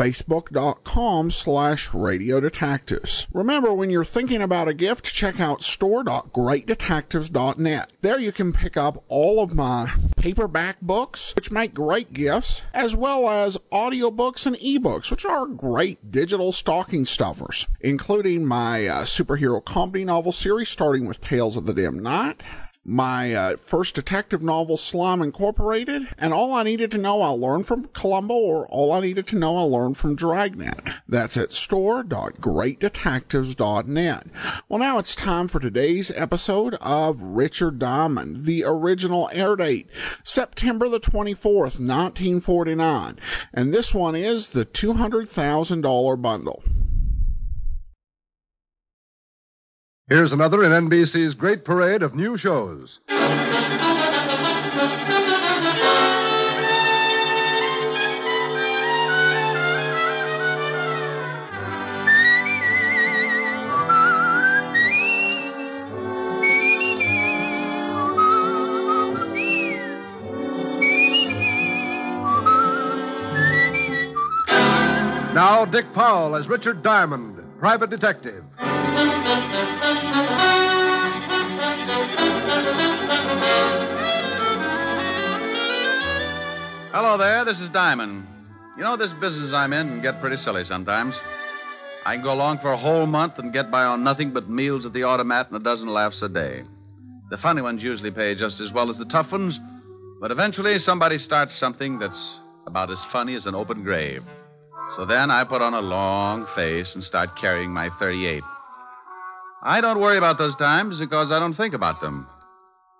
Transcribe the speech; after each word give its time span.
facebook.com 0.00 1.30
slash 1.30 1.92
Radio 1.92 2.40
Detectives. 2.40 3.28
Remember, 3.34 3.74
when 3.74 3.90
you're 3.90 4.02
thinking 4.02 4.40
about 4.40 4.66
a 4.66 4.72
gift, 4.72 5.04
check 5.04 5.38
out 5.38 5.60
store.greatdetectives.net. 5.60 7.92
There 8.00 8.18
you 8.18 8.32
can 8.32 8.54
pick 8.54 8.78
up 8.78 9.04
all 9.08 9.42
of 9.42 9.54
my 9.54 9.92
paperback 10.16 10.80
books, 10.80 11.34
which 11.36 11.52
make 11.52 11.74
great 11.74 12.14
gifts, 12.14 12.62
as 12.72 12.96
well 12.96 13.28
as 13.28 13.58
audiobooks 13.70 14.46
and 14.46 14.56
ebooks, 14.56 15.10
which 15.10 15.26
are 15.26 15.44
great 15.44 16.10
digital 16.10 16.52
stocking 16.52 17.04
stuffers, 17.04 17.66
including 17.82 18.46
my 18.46 18.86
uh, 18.86 19.02
superhero 19.02 19.62
comedy 19.62 20.06
novel 20.06 20.32
series 20.32 20.70
starting 20.70 21.04
with 21.04 21.20
Tales 21.20 21.58
of 21.58 21.66
the 21.66 21.74
Dim 21.74 21.98
Knight, 21.98 22.42
my 22.84 23.32
uh, 23.34 23.56
first 23.56 23.94
detective 23.94 24.42
novel, 24.42 24.76
Slime 24.78 25.20
Incorporated, 25.20 26.08
and 26.18 26.32
All 26.32 26.54
I 26.54 26.62
Needed 26.62 26.90
to 26.92 26.98
Know 26.98 27.20
I 27.20 27.28
Learned 27.30 27.66
from 27.66 27.88
Columbo, 27.88 28.32
or 28.34 28.66
All 28.68 28.92
I 28.92 29.00
Needed 29.00 29.26
to 29.28 29.36
Know 29.36 29.58
I 29.58 29.64
Learned 29.64 29.98
from 29.98 30.16
Dragnet. 30.16 30.88
That's 31.06 31.36
at 31.36 31.52
store.greatdetectives.net. 31.52 34.26
Well, 34.68 34.78
now 34.78 34.98
it's 34.98 35.14
time 35.14 35.48
for 35.48 35.60
today's 35.60 36.10
episode 36.12 36.74
of 36.80 37.20
Richard 37.20 37.78
Diamond, 37.78 38.46
the 38.46 38.64
original 38.66 39.28
air 39.32 39.56
date, 39.56 39.90
September 40.24 40.88
the 40.88 41.00
24th, 41.00 41.78
1949. 41.78 43.18
And 43.52 43.74
this 43.74 43.92
one 43.92 44.16
is 44.16 44.48
the 44.50 44.64
$200,000 44.64 46.22
bundle. 46.22 46.62
Here's 50.10 50.32
another 50.32 50.64
in 50.64 50.72
NBC's 50.72 51.34
great 51.34 51.64
parade 51.64 52.02
of 52.02 52.16
new 52.16 52.36
shows. 52.36 52.98
Now, 75.32 75.64
Dick 75.70 75.84
Powell 75.94 76.34
as 76.34 76.48
Richard 76.48 76.82
Diamond, 76.82 77.40
private 77.60 77.90
detective. 77.90 78.42
Hello 86.92 87.16
there, 87.16 87.44
this 87.44 87.60
is 87.60 87.70
Diamond. 87.70 88.26
You 88.76 88.82
know, 88.82 88.96
this 88.96 89.12
business 89.20 89.52
I'm 89.54 89.72
in 89.72 89.86
can 89.86 90.02
get 90.02 90.20
pretty 90.20 90.38
silly 90.38 90.64
sometimes. 90.66 91.14
I 92.04 92.16
can 92.16 92.24
go 92.24 92.32
along 92.32 92.58
for 92.62 92.72
a 92.72 92.76
whole 92.76 93.06
month 93.06 93.34
and 93.38 93.52
get 93.52 93.70
by 93.70 93.84
on 93.84 94.02
nothing 94.02 94.32
but 94.32 94.50
meals 94.50 94.84
at 94.84 94.92
the 94.92 95.04
automat 95.04 95.46
and 95.46 95.60
a 95.60 95.62
dozen 95.62 95.86
laughs 95.86 96.20
a 96.20 96.28
day. 96.28 96.64
The 97.30 97.36
funny 97.36 97.62
ones 97.62 97.80
usually 97.80 98.10
pay 98.10 98.34
just 98.34 98.60
as 98.60 98.72
well 98.72 98.90
as 98.90 98.96
the 98.96 99.04
tough 99.04 99.30
ones, 99.30 99.56
but 100.20 100.32
eventually 100.32 100.80
somebody 100.80 101.18
starts 101.18 101.56
something 101.60 102.00
that's 102.00 102.40
about 102.66 102.90
as 102.90 102.98
funny 103.12 103.36
as 103.36 103.46
an 103.46 103.54
open 103.54 103.84
grave. 103.84 104.22
So 104.96 105.06
then 105.06 105.30
I 105.30 105.44
put 105.44 105.62
on 105.62 105.74
a 105.74 105.80
long 105.80 106.44
face 106.56 106.90
and 106.96 107.04
start 107.04 107.38
carrying 107.40 107.70
my 107.70 107.90
38. 108.00 108.42
I 109.62 109.80
don't 109.80 110.00
worry 110.00 110.18
about 110.18 110.38
those 110.38 110.56
times 110.56 110.98
because 110.98 111.30
I 111.30 111.38
don't 111.38 111.54
think 111.54 111.72
about 111.72 112.00
them. 112.00 112.26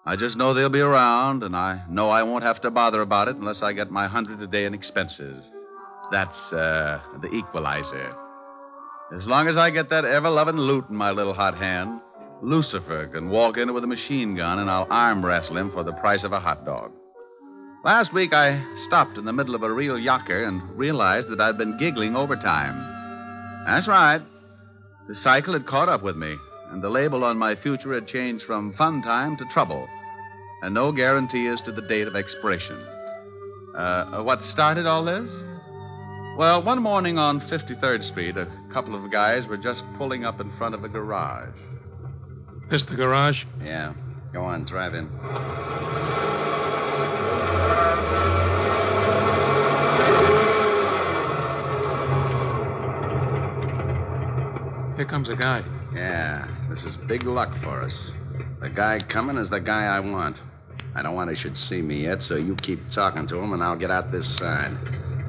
I 0.07 0.17
just 0.17 0.37
know 0.37 0.55
they'll 0.55 0.71
be 0.71 0.81
around, 0.81 1.43
and 1.43 1.55
I 1.55 1.85
know 1.89 2.09
I 2.09 2.23
won't 2.23 2.45
have 2.45 2.61
to 2.63 2.71
bother 2.71 3.03
about 3.03 3.29
it 3.29 3.37
unless 3.37 3.63
I 3.63 3.73
get 3.73 3.91
my 3.91 4.09
hundred 4.09 4.41
a 4.41 4.47
day 4.47 4.65
in 4.65 4.75
expenses. 4.75 5.43
That's 6.11 6.53
uh, 6.53 7.01
the 7.21 7.29
equalizer. 7.29 8.15
As 9.17 9.27
long 9.27 9.49
as 9.49 9.57
I 9.57 9.71
get 9.71 9.91
that 9.91 10.05
ever 10.05 10.31
loving 10.31 10.57
loot 10.57 10.87
in 10.89 10.97
my 10.97 11.11
little 11.11 11.35
hot 11.35 11.57
hand, 11.57 12.01
Lucifer 12.43 13.09
can 13.09 13.29
walk 13.29 13.59
in 13.59 13.75
with 13.75 13.85
a 13.85 13.89
machine 13.89 14.37
gun 14.37 14.59
and 14.61 14.71
I'll 14.71 14.87
arm 14.89 15.25
wrestle 15.25 15.59
him 15.59 15.71
for 15.73 15.85
the 15.85 15.93
price 15.93 16.25
of 16.25 16.33
a 16.33 16.41
hot 16.41 16.65
dog. 16.65 16.93
Last 17.85 18.15
week 18.15 18.33
I 18.33 18.63
stopped 18.87 19.19
in 19.19 19.25
the 19.25 19.33
middle 19.33 19.55
of 19.55 19.63
a 19.63 19.73
real 19.73 19.97
yocker 19.97 20.47
and 20.47 20.79
realized 20.79 21.29
that 21.29 21.41
I'd 21.41 21.59
been 21.59 21.79
giggling 21.79 22.15
overtime. 22.17 23.65
That's 23.67 23.89
right. 23.89 24.21
The 25.09 25.17
cycle 25.17 25.55
had 25.55 25.67
caught 25.67 25.89
up 25.89 26.03
with 26.03 26.17
me, 26.17 26.37
and 26.71 26.83
the 26.83 26.89
label 26.89 27.25
on 27.25 27.37
my 27.37 27.55
future 27.57 27.95
had 27.95 28.07
changed 28.07 28.45
from 28.47 28.75
fun 28.75 29.03
time 29.03 29.37
to 29.37 29.45
trouble, 29.53 29.89
and 30.63 30.75
no 30.75 30.93
guarantee 30.93 31.47
as 31.49 31.61
to 31.63 31.73
the 31.73 31.83
date 31.83 32.07
of 32.07 32.17
expiration. 32.17 32.77
Uh, 33.77 34.23
what 34.23 34.43
started 34.43 34.87
all 34.87 35.05
this? 35.05 35.29
Well, 36.39 36.63
one 36.63 36.83
morning 36.83 37.19
on 37.19 37.41
53rd 37.41 38.11
Street, 38.11 38.37
a 38.37 38.49
couple 38.73 38.95
of 38.95 39.11
guys 39.11 39.47
were 39.47 39.57
just 39.57 39.83
pulling 39.99 40.25
up 40.25 40.41
in 40.41 40.51
front 40.57 40.75
of 40.75 40.85
a 40.85 40.89
garage. 40.89 41.55
This 42.71 42.85
the 42.89 42.97
garage? 42.97 43.37
Yeah. 43.63 43.95
Go 44.33 44.45
on, 44.45 44.65
drive 44.65 44.95
in. 44.95 45.09
Here 54.97 55.07
comes 55.07 55.29
a 55.29 55.35
guy. 55.35 55.65
Yeah, 55.95 56.47
this 56.71 56.85
is 56.85 56.97
big 57.09 57.25
luck 57.25 57.51
for 57.63 57.83
us. 57.83 58.11
The 58.61 58.71
guy 58.71 59.01
coming 59.13 59.37
is 59.37 59.51
the 59.51 59.61
guy 59.61 59.85
I 59.85 60.01
want. 60.01 60.37
I 60.95 61.03
don't 61.03 61.15
want 61.15 61.31
he 61.31 61.37
should 61.37 61.57
see 61.57 61.83
me 61.83 62.05
yet, 62.05 62.21
so 62.23 62.37
you 62.37 62.57
keep 62.57 62.79
talking 62.95 63.27
to 63.29 63.37
him, 63.37 63.53
and 63.53 63.63
I'll 63.63 63.79
get 63.79 63.91
out 63.91 64.11
this 64.11 64.39
side. 64.39 64.77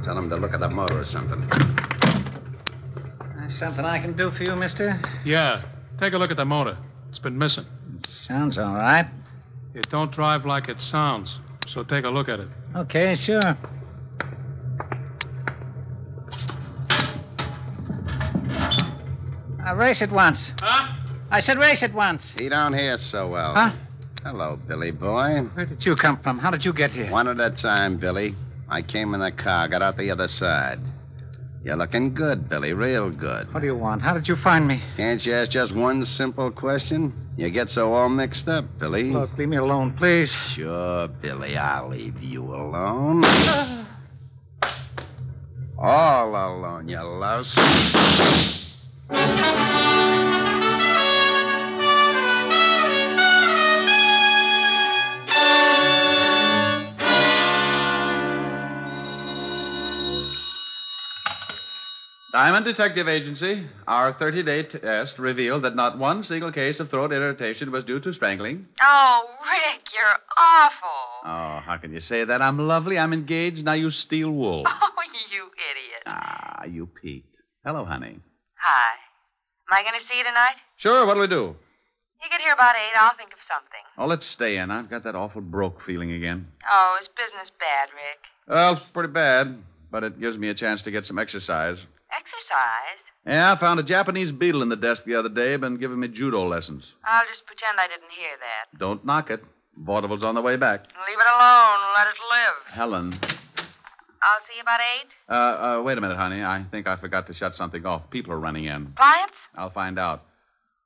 Tell 0.03 0.17
him 0.17 0.29
to 0.29 0.35
look 0.35 0.53
at 0.53 0.59
the 0.59 0.69
motor 0.69 1.01
or 1.01 1.05
something. 1.05 1.47
There's 3.35 3.59
Something 3.59 3.85
I 3.85 3.99
can 4.01 4.15
do 4.15 4.31
for 4.31 4.43
you, 4.43 4.55
mister? 4.55 4.99
Yeah. 5.25 5.63
Take 5.99 6.13
a 6.13 6.17
look 6.17 6.31
at 6.31 6.37
the 6.37 6.45
motor. 6.45 6.77
It's 7.09 7.19
been 7.19 7.37
missing. 7.37 7.65
Sounds 8.27 8.57
all 8.57 8.73
right. 8.75 9.05
It 9.75 9.87
don't 9.89 10.11
drive 10.11 10.45
like 10.45 10.69
it 10.69 10.79
sounds, 10.79 11.37
so 11.67 11.83
take 11.83 12.05
a 12.05 12.09
look 12.09 12.29
at 12.29 12.39
it. 12.39 12.47
Okay, 12.75 13.15
sure. 13.15 13.57
Uh, 19.65 19.75
race 19.75 20.01
it 20.01 20.11
once. 20.11 20.51
Huh? 20.57 21.00
I 21.31 21.39
said 21.39 21.57
race 21.57 21.81
it 21.81 21.93
once. 21.93 22.21
He 22.35 22.49
don't 22.49 22.73
hear 22.73 22.97
so 22.97 23.29
well. 23.29 23.53
Huh? 23.55 23.71
Hello, 24.23 24.59
Billy 24.67 24.91
boy. 24.91 25.47
Where 25.53 25.65
did 25.65 25.83
you 25.85 25.95
come 25.95 26.19
from? 26.21 26.37
How 26.37 26.51
did 26.51 26.65
you 26.65 26.73
get 26.73 26.91
here? 26.91 27.09
One 27.09 27.29
at 27.29 27.39
a 27.39 27.55
time, 27.59 27.97
Billy. 27.97 28.35
I 28.69 28.81
came 28.81 29.13
in 29.13 29.21
the 29.21 29.31
car, 29.31 29.69
got 29.69 29.81
out 29.81 29.95
the 29.95 30.11
other 30.11 30.27
side. 30.27 30.79
You're 31.63 31.77
looking 31.77 32.13
good, 32.13 32.49
Billy, 32.49 32.73
real 32.73 33.09
good. 33.11 33.53
What 33.53 33.61
do 33.61 33.65
you 33.65 33.77
want? 33.77 34.01
How 34.01 34.13
did 34.13 34.27
you 34.27 34.35
find 34.43 34.67
me? 34.67 34.83
Can't 34.97 35.21
you 35.21 35.33
ask 35.33 35.51
just 35.51 35.73
one 35.73 36.03
simple 36.03 36.51
question? 36.51 37.13
You 37.37 37.49
get 37.49 37.69
so 37.69 37.93
all 37.93 38.09
mixed 38.09 38.49
up, 38.49 38.65
Billy. 38.77 39.03
Look, 39.03 39.29
leave 39.37 39.47
me 39.47 39.57
alone, 39.57 39.95
please. 39.97 40.35
Sure, 40.55 41.07
Billy, 41.07 41.55
I'll 41.55 41.89
leave 41.89 42.21
you 42.21 42.43
alone. 42.43 43.23
all 45.79 46.29
alone, 46.29 46.89
you 46.89 46.99
louse. 46.99 47.57
Diamond 62.31 62.63
Detective 62.63 63.09
Agency, 63.09 63.67
our 63.87 64.13
30 64.13 64.43
day 64.43 64.63
test 64.63 65.19
revealed 65.19 65.63
that 65.65 65.75
not 65.75 65.97
one 65.97 66.23
single 66.23 66.51
case 66.51 66.79
of 66.79 66.89
throat 66.89 67.11
irritation 67.11 67.71
was 67.73 67.83
due 67.83 67.99
to 67.99 68.13
strangling. 68.13 68.67
Oh, 68.81 69.25
Rick, 69.41 69.81
you're 69.93 70.17
awful. 70.37 71.25
Oh, 71.25 71.59
how 71.65 71.77
can 71.81 71.91
you 71.93 71.99
say 71.99 72.23
that? 72.23 72.41
I'm 72.41 72.57
lovely, 72.57 72.97
I'm 72.97 73.11
engaged, 73.11 73.65
now 73.65 73.73
you 73.73 73.89
steal 73.91 74.31
wool. 74.31 74.65
Oh, 75.03 75.33
you 75.33 75.43
idiot. 75.43 76.03
Ah, 76.07 76.65
you 76.65 76.87
peaked. 76.87 77.35
Hello, 77.65 77.85
honey. 77.85 78.19
Hi. 78.55 78.91
Am 79.69 79.77
I 79.77 79.81
going 79.83 79.99
to 79.99 80.05
see 80.07 80.17
you 80.17 80.23
tonight? 80.23 80.55
Sure, 80.77 81.05
what'll 81.05 81.21
we 81.21 81.27
do? 81.27 81.55
You 82.21 82.29
get 82.29 82.41
here 82.41 82.53
about 82.53 82.75
8, 82.75 82.97
I'll 82.99 83.15
think 83.17 83.31
of 83.31 83.39
something. 83.47 83.79
Oh, 83.97 84.07
let's 84.07 84.29
stay 84.33 84.57
in. 84.57 84.71
I've 84.71 84.89
got 84.89 85.03
that 85.05 85.15
awful 85.15 85.41
broke 85.41 85.79
feeling 85.85 86.11
again. 86.11 86.47
Oh, 86.69 86.97
is 87.01 87.07
business 87.15 87.51
bad, 87.59 87.89
Rick? 87.95 88.19
Well, 88.47 88.73
it's 88.73 88.81
pretty 88.93 89.11
bad, 89.13 89.57
but 89.91 90.03
it 90.03 90.19
gives 90.19 90.37
me 90.37 90.49
a 90.49 90.55
chance 90.55 90.81
to 90.83 90.91
get 90.91 91.05
some 91.05 91.17
exercise. 91.19 91.77
Exercise? 92.11 92.99
Yeah, 93.25 93.53
I 93.53 93.59
found 93.59 93.79
a 93.79 93.83
Japanese 93.83 94.31
beetle 94.31 94.61
in 94.63 94.69
the 94.69 94.75
desk 94.75 95.03
the 95.05 95.15
other 95.15 95.29
day, 95.29 95.55
been 95.55 95.77
giving 95.77 95.99
me 95.99 96.07
judo 96.07 96.47
lessons. 96.47 96.83
I'll 97.05 97.25
just 97.27 97.45
pretend 97.45 97.77
I 97.79 97.87
didn't 97.87 98.11
hear 98.11 98.35
that. 98.39 98.79
Don't 98.79 99.05
knock 99.05 99.29
it. 99.29 99.43
Vaudeville's 99.77 100.23
on 100.23 100.35
the 100.35 100.41
way 100.41 100.57
back. 100.57 100.81
Leave 100.81 101.19
it 101.19 101.27
alone. 101.35 101.79
Let 101.95 102.07
it 102.07 102.19
live. 102.29 102.73
Helen. 102.73 103.19
I'll 104.23 104.41
see 104.47 104.55
you 104.57 104.61
about 104.61 104.79
eight. 104.81 105.09
Uh, 105.29 105.33
uh, 105.33 105.83
wait 105.83 105.97
a 105.97 106.01
minute, 106.01 106.17
honey. 106.17 106.43
I 106.43 106.65
think 106.69 106.87
I 106.87 106.97
forgot 106.97 107.27
to 107.27 107.33
shut 107.33 107.55
something 107.55 107.85
off. 107.85 108.09
People 108.11 108.33
are 108.33 108.39
running 108.39 108.65
in. 108.65 108.93
Clients? 108.97 109.33
I'll 109.55 109.71
find 109.71 109.97
out. 109.97 110.23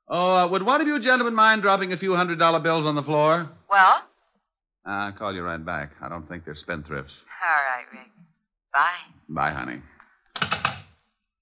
Oh, 0.08 0.34
uh, 0.36 0.48
would 0.48 0.62
one 0.62 0.80
of 0.80 0.86
you 0.86 1.00
gentlemen 1.00 1.34
mind 1.34 1.62
dropping 1.62 1.92
a 1.92 1.96
few 1.98 2.14
hundred 2.14 2.38
dollar 2.38 2.60
bills 2.60 2.86
on 2.86 2.94
the 2.94 3.02
floor? 3.02 3.50
Well? 3.68 4.02
I'll 4.86 5.12
call 5.12 5.34
you 5.34 5.42
right 5.42 5.62
back. 5.62 5.90
I 6.00 6.08
don't 6.08 6.28
think 6.28 6.44
they're 6.44 6.54
spendthrifts. 6.54 7.10
All 7.42 7.60
right, 7.66 7.84
Rick. 7.92 8.10
Bye. 8.72 8.92
Bye, 9.28 9.50
honey. 9.52 9.82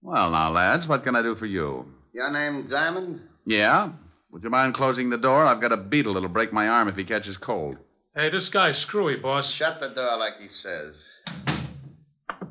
Well, 0.05 0.31
now, 0.31 0.51
lads, 0.53 0.87
what 0.87 1.03
can 1.03 1.17
I 1.17 1.23
do 1.23 1.35
for 1.35 1.47
you? 1.47 1.87
Your 2.13 2.31
name 2.31 2.69
Diamond? 2.69 3.23
Yeah? 3.47 3.91
Would 4.31 4.43
you 4.43 4.51
mind 4.51 4.75
closing 4.75 5.09
the 5.09 5.17
door? 5.17 5.47
I've 5.47 5.63
got 5.63 5.73
a 5.73 5.79
beetle 5.79 6.13
that'll 6.13 6.29
break 6.29 6.53
my 6.53 6.69
arm 6.69 6.89
if 6.89 6.95
he 6.97 7.05
catches 7.05 7.39
cold. 7.39 7.79
Hey, 8.15 8.29
this 8.29 8.51
guy's 8.53 8.77
screwy, 8.87 9.17
boss. 9.17 9.51
Shut 9.59 9.81
the 9.81 9.95
door 9.95 10.19
like 10.19 10.35
he 10.39 10.49
says. 10.49 11.03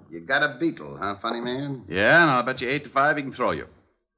You 0.09 0.21
got 0.21 0.41
a 0.41 0.57
beetle, 0.59 0.97
huh, 0.99 1.15
funny 1.21 1.41
man? 1.41 1.83
Yeah, 1.87 2.23
and 2.23 2.31
I'll 2.31 2.43
bet 2.43 2.59
you 2.59 2.69
eight 2.69 2.85
to 2.85 2.89
five 2.89 3.17
he 3.17 3.23
can 3.23 3.33
throw 3.33 3.51
you. 3.51 3.67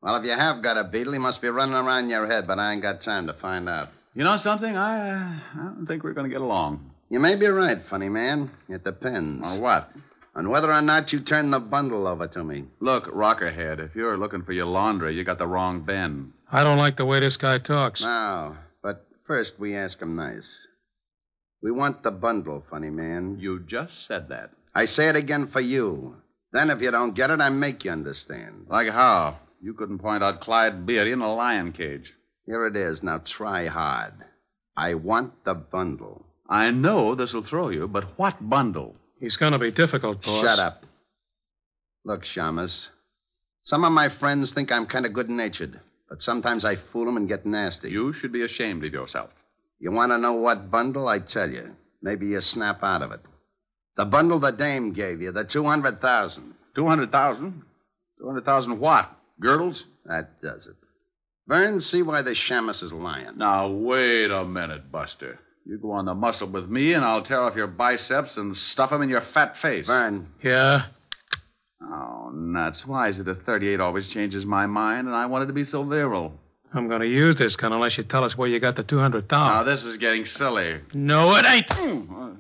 Well, 0.02 0.16
if 0.16 0.24
you 0.24 0.31
have 0.31 0.64
got 0.64 0.78
a 0.78 0.86
beetle, 0.86 1.12
he 1.12 1.20
must 1.20 1.42
be 1.42 1.50
running 1.50 1.76
around 1.76 2.08
your 2.08 2.28
head, 2.28 2.48
but 2.48 2.58
I 2.58 2.72
ain't 2.72 2.81
got 2.81 3.02
time 3.02 3.28
to 3.28 3.34
find 3.34 3.68
out. 3.68 3.90
You 4.14 4.24
know 4.24 4.38
something? 4.42 4.78
I, 4.78 5.10
uh, 5.10 5.62
I 5.62 5.64
don't 5.76 5.86
think 5.88 6.06
we're 6.06 6.14
going 6.14 6.30
to 6.30 6.34
get 6.34 6.42
along. 6.42 6.90
You 7.10 7.20
may 7.20 7.36
be 7.36 7.48
right, 7.48 7.80
funny 7.90 8.08
man. 8.08 8.50
It 8.70 8.86
depends. 8.86 9.42
On 9.44 9.60
what? 9.60 9.90
On 10.36 10.50
whether 10.50 10.72
or 10.72 10.82
not 10.82 11.14
you 11.14 11.22
turn 11.22 11.52
the 11.52 11.60
bundle 11.60 12.08
over 12.08 12.28
to 12.28 12.44
me. 12.44 12.66
Look, 12.82 13.06
Rockerhead, 13.06 13.80
if 13.80 13.96
you're 13.96 14.18
looking 14.18 14.44
for 14.44 14.52
your 14.52 14.66
laundry, 14.66 15.16
you 15.16 15.24
got 15.24 15.38
the 15.38 15.48
wrong 15.48 15.86
bin. 15.86 16.34
I 16.52 16.64
don't 16.64 16.78
like 16.78 16.98
the 16.98 17.06
way 17.06 17.22
this 17.22 17.38
guy 17.38 17.60
talks. 17.60 18.02
Now, 18.02 18.58
but 18.84 19.08
first 19.28 19.54
we 19.58 19.78
ask 19.78 20.02
him 20.02 20.18
nice. 20.18 20.48
We 21.64 21.72
want 21.72 22.04
the 22.04 22.12
bundle, 22.12 22.64
funny 22.70 22.90
man. 22.90 23.38
You 23.40 23.62
just 23.68 23.94
said 24.08 24.28
that. 24.30 24.52
I 24.76 24.86
say 24.86 25.08
it 25.08 25.16
again 25.16 25.50
for 25.54 25.62
you. 25.62 26.18
Then 26.52 26.70
if 26.70 26.81
you 26.81 26.92
don't 26.92 27.16
get 27.16 27.30
it, 27.30 27.40
I 27.40 27.50
make 27.50 27.86
you 27.86 27.92
understand. 27.92 28.68
Like 28.70 28.90
how? 28.90 29.40
You 29.62 29.74
couldn't 29.74 30.00
point 30.00 30.22
out 30.22 30.42
Clyde 30.42 30.86
Beatty 30.86 31.14
in 31.14 31.22
a 31.22 31.34
lion 31.34 31.72
cage. 31.72 32.12
Here 32.46 32.68
it 32.68 32.76
is. 32.76 33.02
Now 33.02 33.22
try 33.38 33.68
hard. 33.68 34.14
I 34.76 34.96
want 34.96 35.46
the 35.46 35.56
bundle. 35.56 36.26
I 36.50 36.72
know 36.72 37.16
this'll 37.16 37.46
throw 37.50 37.70
you, 37.70 37.88
but 37.88 38.20
what 38.20 38.50
bundle? 38.50 38.96
He's 39.20 39.38
going 39.38 39.54
to 39.54 39.60
be 39.60 39.72
difficult, 39.72 40.22
boss. 40.22 40.46
Shut 40.46 40.60
up. 40.60 40.84
Look, 42.04 42.22
Shamus. 42.36 42.88
Some 43.66 43.84
of 43.84 43.92
my 43.92 44.10
friends 44.20 44.52
think 44.54 44.72
I'm 44.72 44.86
kind 44.86 45.06
of 45.06 45.14
good 45.14 45.30
natured, 45.30 45.80
but 46.08 46.22
sometimes 46.22 46.64
I 46.64 46.76
fool 46.92 47.08
'em 47.08 47.18
and 47.18 47.28
get 47.28 47.46
nasty. 47.46 47.90
You 47.90 48.14
should 48.14 48.32
be 48.32 48.44
ashamed 48.44 48.84
of 48.84 48.94
yourself. 48.94 49.32
You 49.80 49.92
want 49.92 50.12
to 50.12 50.18
know 50.18 50.34
what 50.34 50.70
bundle? 50.70 51.08
I 51.08 51.20
tell 51.20 51.50
you. 51.50 51.76
Maybe 52.02 52.28
you 52.28 52.40
snap 52.42 52.84
out 52.84 53.02
of 53.02 53.12
it. 53.12 53.22
The 53.98 54.06
bundle 54.06 54.40
the 54.40 54.52
dame 54.52 54.94
gave 54.94 55.22
you, 55.22 55.32
the 55.32 55.46
200,000. 55.46 56.54
200,000? 56.76 57.64
200,000 58.20 58.80
what? 58.80 59.10
Girdles? 59.40 59.84
That 60.06 60.42
does 60.42 60.68
it. 60.68 60.76
Vern, 61.48 61.80
see 61.80 62.02
why 62.02 62.22
the 62.22 62.36
Shamus 62.36 62.84
is 62.84 62.92
lying. 62.94 63.38
Now, 63.38 63.70
wait 63.70 64.30
a 64.30 64.46
minute, 64.46 64.92
Buster. 64.92 65.40
You 65.66 65.80
go 65.80 65.92
on 65.92 66.06
the 66.06 66.14
muscle 66.14 66.48
with 66.50 66.70
me, 66.70 66.94
and 66.94 67.04
I'll 67.04 67.24
tear 67.24 67.42
off 67.42 67.56
your 67.56 67.68
biceps 67.68 68.38
and 68.38 68.56
stuff 68.56 68.92
'em 68.92 69.02
in 69.02 69.10
your 69.10 69.22
fat 69.34 69.56
face. 69.62 69.88
Vern, 69.88 70.28
Yeah? 70.44 70.86
Oh, 71.82 72.30
nuts. 72.34 72.84
Why 72.86 73.10
is 73.10 73.20
it 73.20 73.26
that 73.26 73.46
38 73.46 73.80
always 73.80 74.08
changes 74.10 74.46
my 74.46 74.66
mind, 74.66 75.08
and 75.08 75.16
I 75.16 75.26
wanted 75.26 75.48
to 75.48 75.54
be 75.54 75.66
so 75.66 75.84
virile? 75.84 76.40
I'm 76.74 76.88
going 76.88 77.02
to 77.02 77.08
use 77.08 77.38
this 77.38 77.56
gun 77.56 77.74
unless 77.74 77.98
you 77.98 78.04
tell 78.04 78.24
us 78.24 78.38
where 78.38 78.48
you 78.50 78.60
got 78.60 78.76
the 78.76 78.84
200,000. 78.84 79.30
Now, 79.30 79.64
this 79.64 79.84
is 79.84 79.98
getting 79.98 80.26
silly. 80.26 80.82
No, 80.94 81.36
it 81.36 81.46
ain't. 81.46 81.70
Well, 82.10 82.38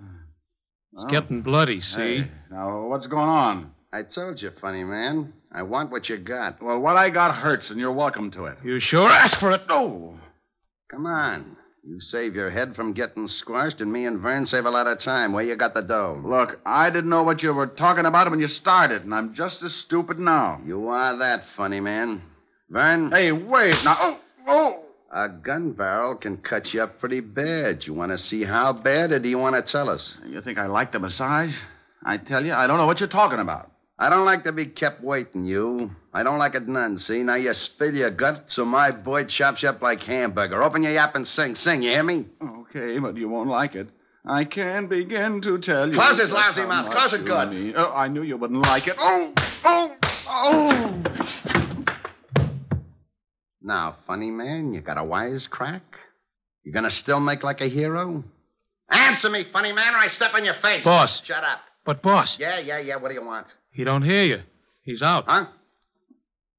It's 0.97 1.11
getting 1.11 1.41
bloody, 1.41 1.81
see? 1.81 2.17
hey, 2.19 2.31
now, 2.51 2.87
what's 2.87 3.07
going 3.07 3.27
on? 3.29 3.71
I 3.91 4.03
told 4.03 4.41
you, 4.41 4.51
funny 4.61 4.83
man. 4.83 5.33
I 5.53 5.63
want 5.63 5.89
what 5.91 6.09
you 6.09 6.17
got. 6.17 6.61
Well, 6.61 6.79
what 6.79 6.95
I 6.97 7.09
got 7.09 7.33
hurts, 7.35 7.69
and 7.69 7.79
you're 7.79 7.93
welcome 7.93 8.29
to 8.31 8.45
it. 8.45 8.57
You 8.63 8.79
sure 8.79 9.09
asked 9.09 9.39
for 9.39 9.51
it. 9.51 9.61
No. 9.69 10.19
Come 10.91 11.05
on. 11.05 11.57
You 11.87 11.99
save 11.99 12.33
your 12.33 12.49
head 12.49 12.75
from 12.75 12.93
getting 12.93 13.27
squashed, 13.27 13.79
and 13.79 13.93
me 13.93 14.07
and 14.07 14.19
Vern 14.19 14.47
save 14.47 14.65
a 14.65 14.71
lot 14.71 14.87
of 14.87 14.97
time. 14.99 15.33
Where 15.33 15.43
you 15.43 15.55
got 15.55 15.75
the 15.75 15.83
dough? 15.83 16.19
Look, 16.25 16.59
I 16.65 16.89
didn't 16.89 17.11
know 17.11 17.21
what 17.21 17.43
you 17.43 17.53
were 17.53 17.67
talking 17.67 18.07
about 18.07 18.31
when 18.31 18.39
you 18.39 18.47
started, 18.47 19.03
and 19.03 19.13
I'm 19.13 19.35
just 19.35 19.61
as 19.61 19.71
stupid 19.85 20.17
now. 20.17 20.59
You 20.65 20.87
are 20.87 21.15
that, 21.19 21.43
funny 21.55 21.79
man. 21.79 22.23
Vern, 22.71 23.11
Hey, 23.11 23.31
wait. 23.31 23.75
Now, 23.83 23.97
oh, 23.99 24.19
oh. 24.47 24.83
a 25.11 25.29
gun 25.29 25.73
barrel 25.73 26.15
can 26.15 26.37
cut 26.37 26.73
you 26.73 26.81
up 26.81 26.99
pretty 26.99 27.19
bad. 27.19 27.83
You 27.83 27.93
want 27.93 28.11
to 28.11 28.17
see 28.17 28.43
how 28.43 28.73
bad, 28.73 29.11
or 29.11 29.19
do 29.19 29.29
you 29.29 29.37
want 29.37 29.63
to 29.63 29.71
tell 29.71 29.87
us? 29.87 30.17
You 30.25 30.41
think 30.41 30.57
I 30.57 30.65
like 30.65 30.91
the 30.91 30.97
massage? 30.97 31.53
I 32.03 32.17
tell 32.17 32.43
you, 32.43 32.53
I 32.53 32.65
don't 32.65 32.77
know 32.77 32.87
what 32.87 32.99
you're 32.99 33.09
talking 33.09 33.39
about. 33.39 33.69
I 33.97 34.09
don't 34.09 34.25
like 34.25 34.43
to 34.43 34.51
be 34.51 34.67
kept 34.67 35.01
waiting, 35.01 35.45
you. 35.45 35.89
I 36.13 36.23
don't 36.23 36.37
like 36.37 36.53
it 36.55 36.67
none, 36.67 36.97
see? 36.97 37.23
Now 37.23 37.35
you 37.35 37.53
spill 37.53 37.93
your 37.93 38.11
guts, 38.11 38.55
so 38.55 38.65
my 38.65 38.91
boy 38.91 39.23
chops 39.25 39.63
you 39.63 39.69
up 39.69 39.81
like 39.81 39.99
hamburger. 40.01 40.61
Open 40.61 40.83
your 40.83 40.91
yap 40.91 41.15
and 41.15 41.25
sing. 41.25 41.55
Sing, 41.55 41.81
you 41.81 41.91
hear 41.91 42.03
me? 42.03 42.25
Okay, 42.43 42.99
but 42.99 43.15
you 43.15 43.29
won't 43.29 43.49
like 43.49 43.73
it. 43.75 43.87
I 44.27 44.43
can't 44.43 44.89
begin 44.89 45.39
to 45.43 45.59
tell 45.59 45.87
you. 45.87 45.93
Close 45.95 46.19
his 46.19 46.29
just 46.29 46.33
lousy 46.33 46.61
how 46.61 46.67
mouth. 46.67 46.91
Close 46.91 47.13
it 47.13 47.21
you 47.21 47.27
good. 47.27 47.49
mean. 47.49 47.73
Oh, 47.77 47.93
I 47.93 48.09
knew 48.09 48.23
you 48.23 48.35
wouldn't 48.37 48.61
like 48.61 48.87
it. 48.87 48.95
Oh, 48.99 49.33
oh, 49.63 49.95
oh. 50.27 51.03
Now, 53.61 53.95
funny 54.05 54.29
man, 54.29 54.73
you 54.73 54.81
got 54.81 54.97
a 54.97 55.03
wise 55.05 55.47
crack? 55.49 55.83
You 56.63 56.73
gonna 56.73 56.89
still 56.89 57.21
make 57.21 57.43
like 57.43 57.61
a 57.61 57.69
hero? 57.69 58.23
Answer 58.89 59.29
me, 59.29 59.45
funny 59.53 59.71
man, 59.71 59.93
or 59.93 59.97
I 59.97 60.07
step 60.09 60.31
on 60.33 60.43
your 60.43 60.55
face. 60.61 60.83
Boss. 60.83 61.21
Shut 61.25 61.43
up. 61.43 61.59
But, 61.85 62.01
boss, 62.01 62.35
Yeah, 62.39 62.59
yeah, 62.59 62.79
yeah. 62.79 62.97
What 62.97 63.09
do 63.09 63.13
you 63.13 63.23
want? 63.23 63.47
He 63.75 63.83
don't 63.83 64.03
hear 64.03 64.23
you. 64.23 64.41
He's 64.83 65.01
out. 65.01 65.25
Huh? 65.27 65.45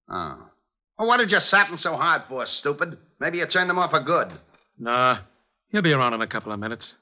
Oh. 0.08 0.50
Well, 0.98 1.08
what 1.08 1.18
did 1.18 1.30
you 1.30 1.38
sap 1.40 1.68
him 1.68 1.78
so 1.78 1.94
hard 1.94 2.22
for, 2.28 2.44
stupid? 2.46 2.98
Maybe 3.20 3.38
you 3.38 3.46
turned 3.46 3.70
him 3.70 3.78
off 3.78 3.90
for 3.90 4.02
good. 4.02 4.32
Nah, 4.78 5.18
he'll 5.70 5.82
be 5.82 5.92
around 5.92 6.14
in 6.14 6.22
a 6.22 6.26
couple 6.26 6.52
of 6.52 6.60
minutes. 6.60 6.92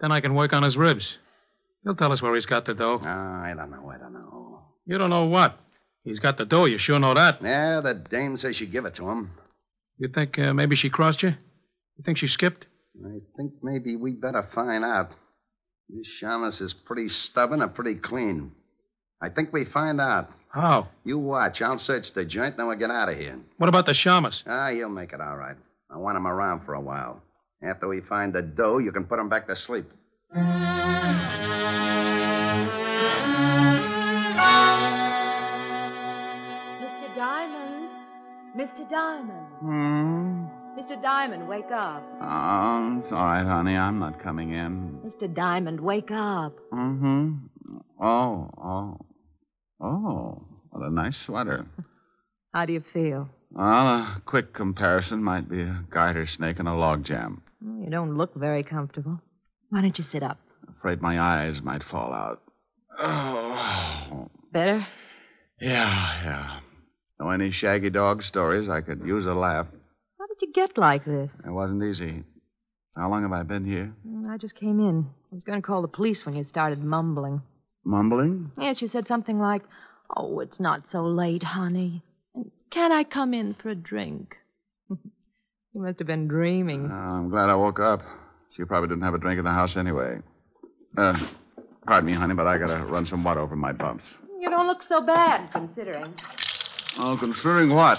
Then 0.00 0.12
I 0.12 0.20
can 0.20 0.34
work 0.34 0.52
on 0.52 0.62
his 0.62 0.76
ribs. 0.76 1.16
He'll 1.84 1.94
tell 1.94 2.12
us 2.12 2.22
where 2.22 2.34
he's 2.34 2.46
got 2.46 2.66
the 2.66 2.74
dough. 2.74 3.00
Oh, 3.02 3.06
I 3.06 3.52
don't 3.56 3.70
know, 3.70 3.90
I 3.90 3.98
don't 3.98 4.12
know. 4.12 4.60
You 4.86 4.98
don't 4.98 5.10
know 5.10 5.26
what. 5.26 5.58
He's 6.04 6.18
got 6.18 6.38
the 6.38 6.44
dough, 6.44 6.64
you 6.64 6.78
sure 6.78 6.98
know 6.98 7.14
that. 7.14 7.42
Yeah, 7.42 7.80
the 7.82 7.94
dame 8.10 8.36
says 8.36 8.56
she 8.56 8.66
give 8.66 8.86
it 8.86 8.96
to 8.96 9.08
him. 9.08 9.30
You 9.98 10.08
think 10.08 10.38
uh, 10.38 10.54
maybe 10.54 10.76
she 10.76 10.88
crossed 10.90 11.22
you? 11.22 11.28
You 11.28 12.04
think 12.04 12.18
she 12.18 12.26
skipped? 12.26 12.66
I 13.04 13.20
think 13.36 13.52
maybe 13.62 13.96
we 13.96 14.12
better 14.12 14.48
find 14.54 14.84
out. 14.84 15.10
This 15.88 16.06
Shamus 16.22 16.60
is 16.62 16.74
pretty 16.86 17.08
stubborn 17.08 17.62
and 17.62 17.74
pretty 17.74 17.96
clean. 17.96 18.52
I 19.22 19.28
think 19.28 19.52
we 19.52 19.66
find 19.72 20.00
out. 20.00 20.30
How? 20.48 20.88
You 21.04 21.18
watch. 21.18 21.60
I'll 21.60 21.78
search 21.78 22.06
the 22.14 22.24
joint, 22.24 22.56
then 22.56 22.66
we'll 22.66 22.78
get 22.78 22.90
out 22.90 23.08
of 23.08 23.16
here. 23.16 23.38
What 23.58 23.68
about 23.68 23.86
the 23.86 23.94
shamus? 23.94 24.42
Ah, 24.46 24.70
he'll 24.72 24.88
make 24.88 25.12
it 25.12 25.20
all 25.20 25.36
right. 25.36 25.56
I 25.90 25.98
want 25.98 26.16
him 26.16 26.26
around 26.26 26.64
for 26.64 26.74
a 26.74 26.80
while. 26.80 27.22
After 27.62 27.86
we 27.88 28.00
find 28.00 28.32
the 28.32 28.42
dough, 28.42 28.78
you 28.78 28.90
can 28.90 29.04
put 29.04 29.18
him 29.18 29.28
back 29.28 29.46
to 29.48 29.54
sleep. 29.56 29.86
Mr. 36.80 37.14
Diamond. 37.14 37.88
Mr. 38.56 38.90
Diamond. 38.90 39.46
Hmm. 39.60 40.44
Mr. 40.78 41.00
Diamond, 41.02 41.46
wake 41.46 41.70
up. 41.72 42.02
Oh, 42.22 43.00
it's 43.02 43.12
all 43.12 43.18
right, 43.18 43.44
honey. 43.44 43.76
I'm 43.76 43.98
not 43.98 44.22
coming 44.22 44.52
in. 44.52 44.98
Mr. 45.04 45.32
Diamond, 45.32 45.80
wake 45.80 46.10
up. 46.10 46.56
Mm-hmm. 46.72 47.34
Oh, 48.00 48.50
oh. 48.56 48.96
Oh, 49.80 50.42
what 50.70 50.86
a 50.86 50.90
nice 50.90 51.16
sweater. 51.26 51.66
How 52.54 52.66
do 52.66 52.72
you 52.72 52.82
feel? 52.92 53.28
Well, 53.52 53.64
a 53.66 54.22
quick 54.26 54.54
comparison 54.54 55.22
might 55.22 55.48
be 55.48 55.62
a 55.62 55.84
garter 55.90 56.26
snake 56.26 56.58
and 56.58 56.68
a 56.68 56.74
log 56.74 57.04
jam. 57.04 57.42
You 57.62 57.90
don't 57.90 58.16
look 58.16 58.34
very 58.34 58.62
comfortable. 58.62 59.20
Why 59.70 59.82
don't 59.82 59.98
you 59.98 60.04
sit 60.04 60.22
up? 60.22 60.38
Afraid 60.78 61.00
my 61.00 61.20
eyes 61.20 61.60
might 61.62 61.82
fall 61.90 62.12
out. 62.12 62.42
Oh. 62.98 64.28
Better? 64.52 64.86
Yeah, 65.60 66.22
yeah. 66.24 66.60
Know 67.20 67.30
any 67.30 67.52
shaggy 67.52 67.90
dog 67.90 68.22
stories? 68.22 68.68
I 68.68 68.80
could 68.80 69.00
use 69.04 69.26
a 69.26 69.34
laugh. 69.34 69.66
How 70.18 70.26
did 70.26 70.38
you 70.40 70.52
get 70.52 70.78
like 70.78 71.04
this? 71.04 71.30
It 71.46 71.50
wasn't 71.50 71.82
easy. 71.82 72.24
How 72.96 73.10
long 73.10 73.22
have 73.22 73.32
I 73.32 73.42
been 73.42 73.64
here? 73.64 73.92
Mm, 74.06 74.28
I 74.30 74.36
just 74.38 74.56
came 74.56 74.80
in. 74.80 75.06
I 75.30 75.34
was 75.34 75.44
going 75.44 75.60
to 75.60 75.66
call 75.66 75.82
the 75.82 75.88
police 75.88 76.22
when 76.24 76.34
you 76.34 76.44
started 76.44 76.82
mumbling. 76.82 77.42
Mumbling? 77.90 78.52
Yes, 78.56 78.80
you 78.80 78.88
said 78.88 79.08
something 79.08 79.38
like, 79.40 79.62
Oh, 80.16 80.40
it's 80.40 80.60
not 80.60 80.82
so 80.90 81.02
late, 81.04 81.42
honey. 81.42 82.02
And 82.34 82.50
Can 82.70 82.92
I 82.92 83.04
come 83.04 83.34
in 83.34 83.54
for 83.60 83.70
a 83.70 83.74
drink? 83.74 84.36
you 84.88 84.96
must 85.74 85.98
have 85.98 86.06
been 86.06 86.28
dreaming. 86.28 86.88
Uh, 86.90 86.94
I'm 86.94 87.30
glad 87.30 87.50
I 87.50 87.56
woke 87.56 87.80
up. 87.80 88.00
She 88.56 88.64
probably 88.64 88.88
didn't 88.88 89.02
have 89.02 89.14
a 89.14 89.18
drink 89.18 89.38
in 89.38 89.44
the 89.44 89.50
house 89.50 89.76
anyway. 89.76 90.18
Uh, 90.96 91.14
pardon 91.86 92.10
me, 92.10 92.16
honey, 92.16 92.34
but 92.34 92.46
I 92.46 92.58
gotta 92.58 92.84
run 92.84 93.06
some 93.06 93.22
water 93.22 93.40
over 93.40 93.56
my 93.56 93.72
bumps. 93.72 94.04
You 94.40 94.50
don't 94.50 94.66
look 94.66 94.82
so 94.88 95.00
bad, 95.04 95.50
considering. 95.52 96.14
Oh, 96.98 97.16
considering 97.18 97.74
what? 97.74 97.98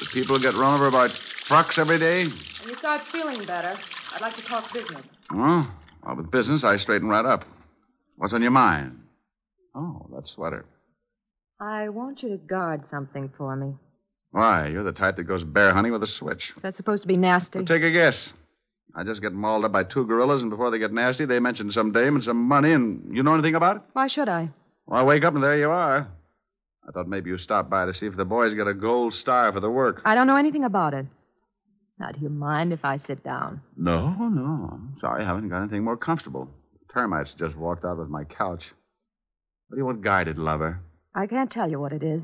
Do 0.00 0.06
people 0.12 0.40
get 0.40 0.54
run 0.54 0.74
over 0.80 0.90
by 0.90 1.08
trucks 1.46 1.78
every 1.78 1.98
day? 1.98 2.24
When 2.24 2.70
you 2.70 2.76
start 2.76 3.02
feeling 3.12 3.46
better, 3.46 3.74
I'd 4.14 4.20
like 4.20 4.36
to 4.36 4.42
talk 4.46 4.72
business. 4.72 5.04
Oh, 5.32 5.70
well, 6.06 6.16
with 6.16 6.30
business, 6.30 6.64
I 6.64 6.76
straighten 6.78 7.08
right 7.08 7.24
up. 7.26 7.44
What's 8.20 8.34
on 8.34 8.42
your 8.42 8.50
mind? 8.50 8.98
Oh, 9.74 10.06
that 10.12 10.28
sweater. 10.34 10.66
I 11.58 11.88
want 11.88 12.22
you 12.22 12.28
to 12.28 12.36
guard 12.36 12.82
something 12.90 13.32
for 13.38 13.56
me. 13.56 13.72
Why, 14.30 14.68
you're 14.68 14.84
the 14.84 14.92
type 14.92 15.16
that 15.16 15.22
goes 15.22 15.42
bear 15.42 15.72
hunting 15.72 15.90
with 15.90 16.02
a 16.02 16.06
switch. 16.06 16.42
Is 16.54 16.62
that 16.62 16.76
supposed 16.76 17.00
to 17.00 17.08
be 17.08 17.16
nasty? 17.16 17.60
Well, 17.60 17.66
take 17.66 17.82
a 17.82 17.90
guess. 17.90 18.28
I 18.94 19.04
just 19.04 19.22
get 19.22 19.32
mauled 19.32 19.64
up 19.64 19.72
by 19.72 19.84
two 19.84 20.04
gorillas, 20.04 20.42
and 20.42 20.50
before 20.50 20.70
they 20.70 20.78
get 20.78 20.92
nasty, 20.92 21.24
they 21.24 21.38
mention 21.38 21.70
some 21.70 21.92
dame 21.92 22.14
and 22.16 22.22
some 22.22 22.36
money, 22.36 22.74
and 22.74 23.16
you 23.16 23.22
know 23.22 23.32
anything 23.32 23.54
about 23.54 23.76
it? 23.76 23.82
Why 23.94 24.06
should 24.06 24.28
I? 24.28 24.50
Well, 24.86 25.00
I 25.00 25.02
wake 25.02 25.24
up 25.24 25.32
and 25.34 25.42
there 25.42 25.56
you 25.56 25.70
are. 25.70 26.06
I 26.86 26.92
thought 26.92 27.08
maybe 27.08 27.30
you 27.30 27.38
stopped 27.38 27.70
by 27.70 27.86
to 27.86 27.94
see 27.94 28.04
if 28.04 28.18
the 28.18 28.26
boys 28.26 28.52
get 28.52 28.66
a 28.66 28.74
gold 28.74 29.14
star 29.14 29.50
for 29.50 29.60
the 29.60 29.70
work. 29.70 30.02
I 30.04 30.14
don't 30.14 30.26
know 30.26 30.36
anything 30.36 30.64
about 30.64 30.92
it. 30.92 31.06
Now, 31.98 32.10
do 32.12 32.20
you 32.20 32.28
mind 32.28 32.74
if 32.74 32.84
I 32.84 33.00
sit 33.06 33.24
down? 33.24 33.62
No, 33.78 34.10
no. 34.10 34.68
I'm 34.72 34.96
sorry, 35.00 35.24
I 35.24 35.26
haven't 35.26 35.48
got 35.48 35.62
anything 35.62 35.84
more 35.84 35.96
comfortable. 35.96 36.50
Termites 36.92 37.34
just 37.38 37.56
walked 37.56 37.84
out 37.84 37.98
with 37.98 38.08
my 38.08 38.24
couch. 38.24 38.62
What 39.68 39.76
do 39.76 39.78
you 39.78 39.86
want 39.86 40.02
guided, 40.02 40.38
lover? 40.38 40.80
I 41.14 41.26
can't 41.26 41.50
tell 41.50 41.70
you 41.70 41.78
what 41.80 41.92
it 41.92 42.02
is, 42.02 42.22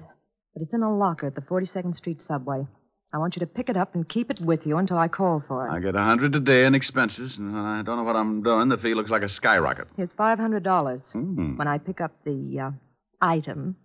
but 0.55 0.63
it's 0.63 0.75
in 0.75 0.83
a 0.83 0.97
locker 0.97 1.27
at 1.27 1.35
the 1.35 1.41
42nd 1.41 1.95
Street 1.95 2.19
subway. 2.27 2.67
I 3.15 3.19
want 3.19 3.37
you 3.37 3.41
to 3.41 3.47
pick 3.47 3.69
it 3.69 3.77
up 3.77 3.95
and 3.95 4.09
keep 4.09 4.31
it 4.31 4.41
with 4.41 4.61
you 4.67 4.77
until 4.79 4.99
I 4.99 5.09
call 5.09 5.43
for 5.47 5.69
it. 5.69 5.73
I 5.73 5.79
get 5.81 5.95
a 5.95 6.03
hundred 6.03 6.35
a 6.35 6.41
day 6.41 6.65
in 6.67 6.75
expenses, 6.75 7.37
and 7.39 7.57
I 7.57 7.83
don't 7.83 7.97
know 7.97 8.03
what 8.03 8.17
I'm 8.17 8.43
doing. 8.43 8.69
The 8.69 8.77
fee 8.77 8.95
looks 8.95 9.11
like 9.11 9.23
a 9.23 9.29
skyrocket. 9.29 9.87
Here's 9.97 10.11
$500. 10.19 11.03
Hmm. 11.13 11.57
When 11.57 11.69
I 11.69 11.79
pick 11.79 12.01
up 12.01 12.13
the 12.25 12.61
uh, 12.61 12.71
item, 13.25 13.77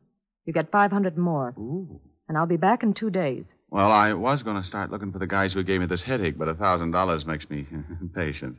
you 0.45 0.53
get 0.53 0.71
500 0.71 1.17
more. 1.17 1.53
Ooh. 1.57 2.01
And 2.27 2.37
I'll 2.37 2.47
be 2.47 2.57
back 2.57 2.81
in 2.83 2.93
two 2.93 3.09
days. 3.11 3.43
Well, 3.69 3.91
I 3.91 4.13
was 4.13 4.41
going 4.43 4.61
to 4.61 4.67
start 4.67 4.91
looking 4.91 5.11
for 5.13 5.19
the 5.19 5.27
guys 5.27 5.53
who 5.53 5.63
gave 5.63 5.79
me 5.79 5.85
this 5.85 6.01
headache, 6.01 6.37
but 6.37 6.47
a 6.47 6.53
thousand 6.55 6.91
dollars 6.91 7.25
makes 7.25 7.49
me 7.49 7.67
impatient. 8.01 8.57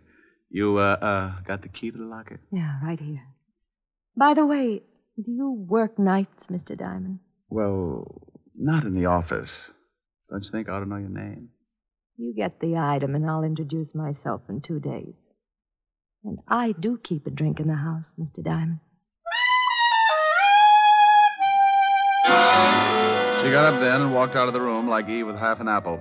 You 0.52 0.76
uh, 0.76 0.96
uh, 1.00 1.32
got 1.48 1.62
the 1.62 1.68
key 1.68 1.90
to 1.90 1.96
the 1.96 2.04
locker? 2.04 2.38
Yeah, 2.52 2.78
right 2.84 3.00
here. 3.00 3.22
By 4.14 4.34
the 4.34 4.44
way, 4.44 4.82
do 5.16 5.32
you 5.32 5.50
work 5.50 5.98
nights, 5.98 6.44
Mr. 6.50 6.78
Diamond? 6.78 7.20
Well, 7.48 8.20
not 8.54 8.84
in 8.84 8.94
the 8.94 9.06
office. 9.06 9.48
Don't 10.28 10.44
you 10.44 10.50
think 10.50 10.68
I 10.68 10.72
ought 10.72 10.80
to 10.80 10.88
know 10.88 10.96
your 10.96 11.08
name? 11.08 11.48
You 12.18 12.34
get 12.36 12.60
the 12.60 12.76
item, 12.76 13.14
and 13.14 13.28
I'll 13.28 13.44
introduce 13.44 13.88
myself 13.94 14.42
in 14.50 14.60
two 14.60 14.78
days. 14.78 15.14
And 16.22 16.38
I 16.46 16.72
do 16.78 17.00
keep 17.02 17.26
a 17.26 17.30
drink 17.30 17.58
in 17.58 17.68
the 17.68 17.74
house, 17.74 18.04
Mr. 18.20 18.44
Diamond. 18.44 18.80
She 23.42 23.50
got 23.50 23.72
up 23.72 23.80
then 23.80 24.02
and 24.02 24.14
walked 24.14 24.36
out 24.36 24.48
of 24.48 24.54
the 24.54 24.60
room 24.60 24.86
like 24.86 25.08
Eve 25.08 25.26
with 25.26 25.36
half 25.36 25.60
an 25.60 25.68
apple. 25.68 25.98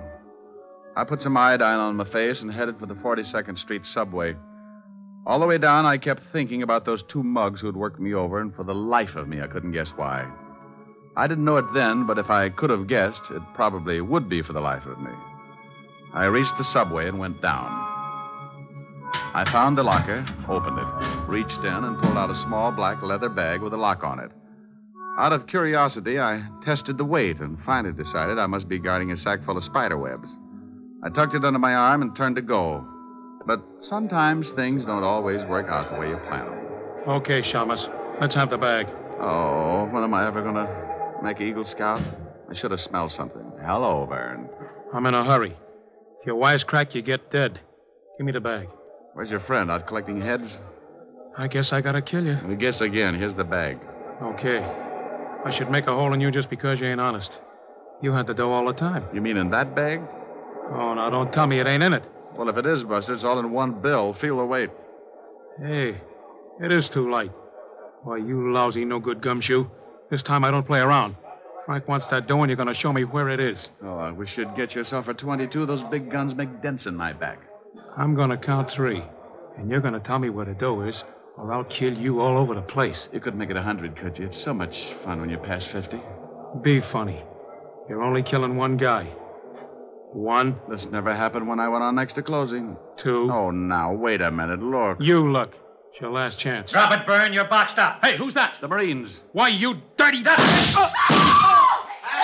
I 0.94 1.04
put 1.04 1.22
some 1.22 1.36
iodine 1.36 1.78
on 1.78 1.96
my 1.96 2.04
face 2.10 2.40
and 2.42 2.52
headed 2.52 2.78
for 2.78 2.86
the 2.86 2.94
42nd 2.94 3.58
Street 3.58 3.82
subway. 3.94 4.34
All 5.24 5.40
the 5.40 5.46
way 5.46 5.56
down, 5.56 5.86
I 5.86 5.96
kept 5.96 6.22
thinking 6.32 6.62
about 6.62 6.84
those 6.84 7.02
two 7.10 7.22
mugs 7.22 7.60
who 7.60 7.66
had 7.66 7.76
worked 7.76 7.98
me 7.98 8.12
over, 8.12 8.40
and 8.40 8.54
for 8.54 8.64
the 8.64 8.74
life 8.74 9.14
of 9.16 9.28
me, 9.28 9.40
I 9.40 9.46
couldn't 9.46 9.72
guess 9.72 9.88
why. 9.96 10.30
I 11.16 11.26
didn't 11.26 11.44
know 11.44 11.56
it 11.56 11.64
then, 11.72 12.06
but 12.06 12.18
if 12.18 12.28
I 12.28 12.50
could 12.50 12.70
have 12.70 12.88
guessed, 12.88 13.22
it 13.30 13.42
probably 13.54 14.00
would 14.00 14.28
be 14.28 14.42
for 14.42 14.52
the 14.52 14.60
life 14.60 14.84
of 14.84 14.98
me. 15.00 15.12
I 16.12 16.26
reached 16.26 16.52
the 16.58 16.64
subway 16.64 17.08
and 17.08 17.18
went 17.18 17.40
down. 17.40 17.70
I 19.34 19.48
found 19.50 19.78
the 19.78 19.82
locker, 19.82 20.26
opened 20.46 20.78
it, 20.78 21.28
reached 21.30 21.64
in, 21.64 21.84
and 21.84 22.00
pulled 22.02 22.18
out 22.18 22.30
a 22.30 22.42
small 22.44 22.70
black 22.70 23.00
leather 23.02 23.30
bag 23.30 23.62
with 23.62 23.72
a 23.72 23.78
lock 23.78 24.04
on 24.04 24.20
it. 24.20 24.30
Out 25.18 25.32
of 25.32 25.46
curiosity, 25.46 26.18
I 26.18 26.46
tested 26.64 26.98
the 26.98 27.04
weight 27.04 27.40
and 27.40 27.58
finally 27.64 27.94
decided 27.94 28.38
I 28.38 28.46
must 28.46 28.68
be 28.68 28.78
guarding 28.78 29.12
a 29.12 29.16
sack 29.16 29.44
full 29.46 29.56
of 29.56 29.64
spider 29.64 29.96
webs. 29.96 30.28
I 31.04 31.08
tucked 31.08 31.34
it 31.34 31.44
under 31.44 31.58
my 31.58 31.74
arm 31.74 32.02
and 32.02 32.16
turned 32.16 32.36
to 32.36 32.42
go. 32.42 32.84
But 33.46 33.60
sometimes 33.88 34.46
things 34.54 34.84
don't 34.84 35.02
always 35.02 35.40
work 35.48 35.66
out 35.68 35.92
the 35.92 35.98
way 35.98 36.08
you 36.08 36.16
plan 36.28 36.46
them. 36.46 36.58
Okay, 37.08 37.42
Shamus. 37.42 37.84
Let's 38.20 38.34
have 38.34 38.50
the 38.50 38.58
bag. 38.58 38.86
Oh, 39.20 39.88
when 39.90 40.04
am 40.04 40.14
I 40.14 40.26
ever 40.26 40.42
going 40.42 40.54
to 40.54 41.20
make 41.22 41.40
Eagle 41.40 41.64
Scout? 41.64 42.00
I 42.48 42.54
should 42.56 42.70
have 42.70 42.80
smelled 42.80 43.10
something. 43.12 43.42
Hello, 43.64 44.06
Vern. 44.06 44.48
I'm 44.94 45.06
in 45.06 45.14
a 45.14 45.24
hurry. 45.24 45.56
If 46.20 46.26
you 46.26 46.34
wisecrack, 46.34 46.94
you 46.94 47.02
get 47.02 47.32
dead. 47.32 47.58
Give 48.18 48.26
me 48.26 48.32
the 48.32 48.40
bag. 48.40 48.68
Where's 49.14 49.30
your 49.30 49.40
friend? 49.40 49.70
Out 49.70 49.88
collecting 49.88 50.20
heads? 50.20 50.56
I 51.36 51.48
guess 51.48 51.70
I 51.72 51.80
gotta 51.80 52.02
kill 52.02 52.24
you. 52.24 52.34
I 52.34 52.54
guess 52.54 52.80
again. 52.80 53.18
Here's 53.18 53.34
the 53.34 53.44
bag. 53.44 53.78
Okay. 54.22 54.58
I 54.58 55.56
should 55.56 55.70
make 55.70 55.86
a 55.86 55.94
hole 55.94 56.12
in 56.12 56.20
you 56.20 56.30
just 56.30 56.48
because 56.50 56.78
you 56.78 56.86
ain't 56.86 57.00
honest. 57.00 57.30
You 58.02 58.12
had 58.12 58.26
the 58.26 58.34
dough 58.34 58.52
all 58.52 58.66
the 58.66 58.78
time. 58.78 59.04
You 59.12 59.20
mean 59.20 59.36
in 59.36 59.50
that 59.50 59.74
bag? 59.74 60.00
Oh, 60.74 60.94
now 60.94 61.10
don't 61.10 61.32
tell 61.32 61.46
me 61.46 61.60
it 61.60 61.66
ain't 61.66 61.82
in 61.82 61.92
it. 61.92 62.02
Well, 62.36 62.48
if 62.48 62.56
it 62.56 62.66
is, 62.66 62.82
Buster, 62.84 63.14
it's 63.14 63.24
all 63.24 63.38
in 63.38 63.52
one 63.52 63.82
bill. 63.82 64.16
Feel 64.20 64.38
the 64.38 64.44
weight. 64.44 64.70
Hey, 65.58 66.00
it 66.60 66.72
is 66.72 66.90
too 66.94 67.10
light. 67.10 67.30
Why, 68.04 68.16
you 68.16 68.52
lousy, 68.52 68.84
no 68.84 68.98
good 68.98 69.22
gumshoe. 69.22 69.66
This 70.10 70.22
time 70.22 70.44
I 70.44 70.50
don't 70.50 70.66
play 70.66 70.80
around. 70.80 71.16
Frank 71.66 71.86
wants 71.88 72.06
that 72.10 72.26
dough, 72.26 72.42
and 72.42 72.48
you're 72.48 72.56
going 72.56 72.72
to 72.72 72.80
show 72.80 72.92
me 72.92 73.04
where 73.04 73.28
it 73.28 73.38
is. 73.38 73.68
Oh, 73.84 73.98
I 73.98 74.10
wish 74.10 74.30
you'd 74.36 74.56
get 74.56 74.72
yourself 74.72 75.08
a 75.08 75.14
22. 75.14 75.66
Those 75.66 75.82
big 75.90 76.10
guns 76.10 76.34
make 76.34 76.62
dents 76.62 76.86
in 76.86 76.96
my 76.96 77.12
back. 77.12 77.38
I'm 77.96 78.14
going 78.14 78.30
to 78.30 78.36
count 78.36 78.70
three, 78.74 79.02
and 79.58 79.70
you're 79.70 79.80
going 79.80 79.94
to 79.94 80.00
tell 80.00 80.18
me 80.18 80.30
where 80.30 80.46
the 80.46 80.54
dough 80.54 80.82
is, 80.82 81.02
or 81.36 81.52
I'll 81.52 81.64
kill 81.64 81.92
you 81.92 82.20
all 82.20 82.38
over 82.38 82.54
the 82.54 82.62
place. 82.62 83.06
You 83.12 83.20
could 83.20 83.36
make 83.36 83.50
it 83.50 83.56
a 83.56 83.60
100, 83.60 83.96
could 83.96 84.18
you? 84.18 84.26
It's 84.26 84.44
so 84.44 84.52
much 84.52 84.74
fun 85.04 85.20
when 85.20 85.30
you 85.30 85.38
pass 85.38 85.64
50. 85.72 86.00
Be 86.62 86.80
funny. 86.90 87.22
You're 87.88 88.02
only 88.02 88.22
killing 88.22 88.56
one 88.56 88.76
guy. 88.76 89.12
One, 90.12 90.56
This 90.68 90.86
never 90.90 91.14
happened 91.16 91.48
when 91.48 91.58
I 91.58 91.68
went 91.68 91.82
on 91.84 91.94
next 91.94 92.14
to 92.14 92.22
closing. 92.22 92.76
two. 93.02 93.28
Oh, 93.32 93.50
now, 93.50 93.92
wait 93.92 94.20
a 94.20 94.30
minute. 94.30 94.60
Look. 94.62 94.98
You 95.00 95.30
look. 95.30 95.50
It's 95.92 96.00
your 96.00 96.10
last 96.10 96.38
chance. 96.38 96.70
Drop 96.72 96.92
it, 96.92 97.06
Vern. 97.06 97.32
You're 97.32 97.48
boxed 97.48 97.78
up. 97.78 97.98
Hey, 98.02 98.16
who's 98.18 98.34
that? 98.34 98.54
The 98.60 98.68
Marines. 98.68 99.10
Why, 99.32 99.48
you 99.48 99.74
dirty... 99.96 100.22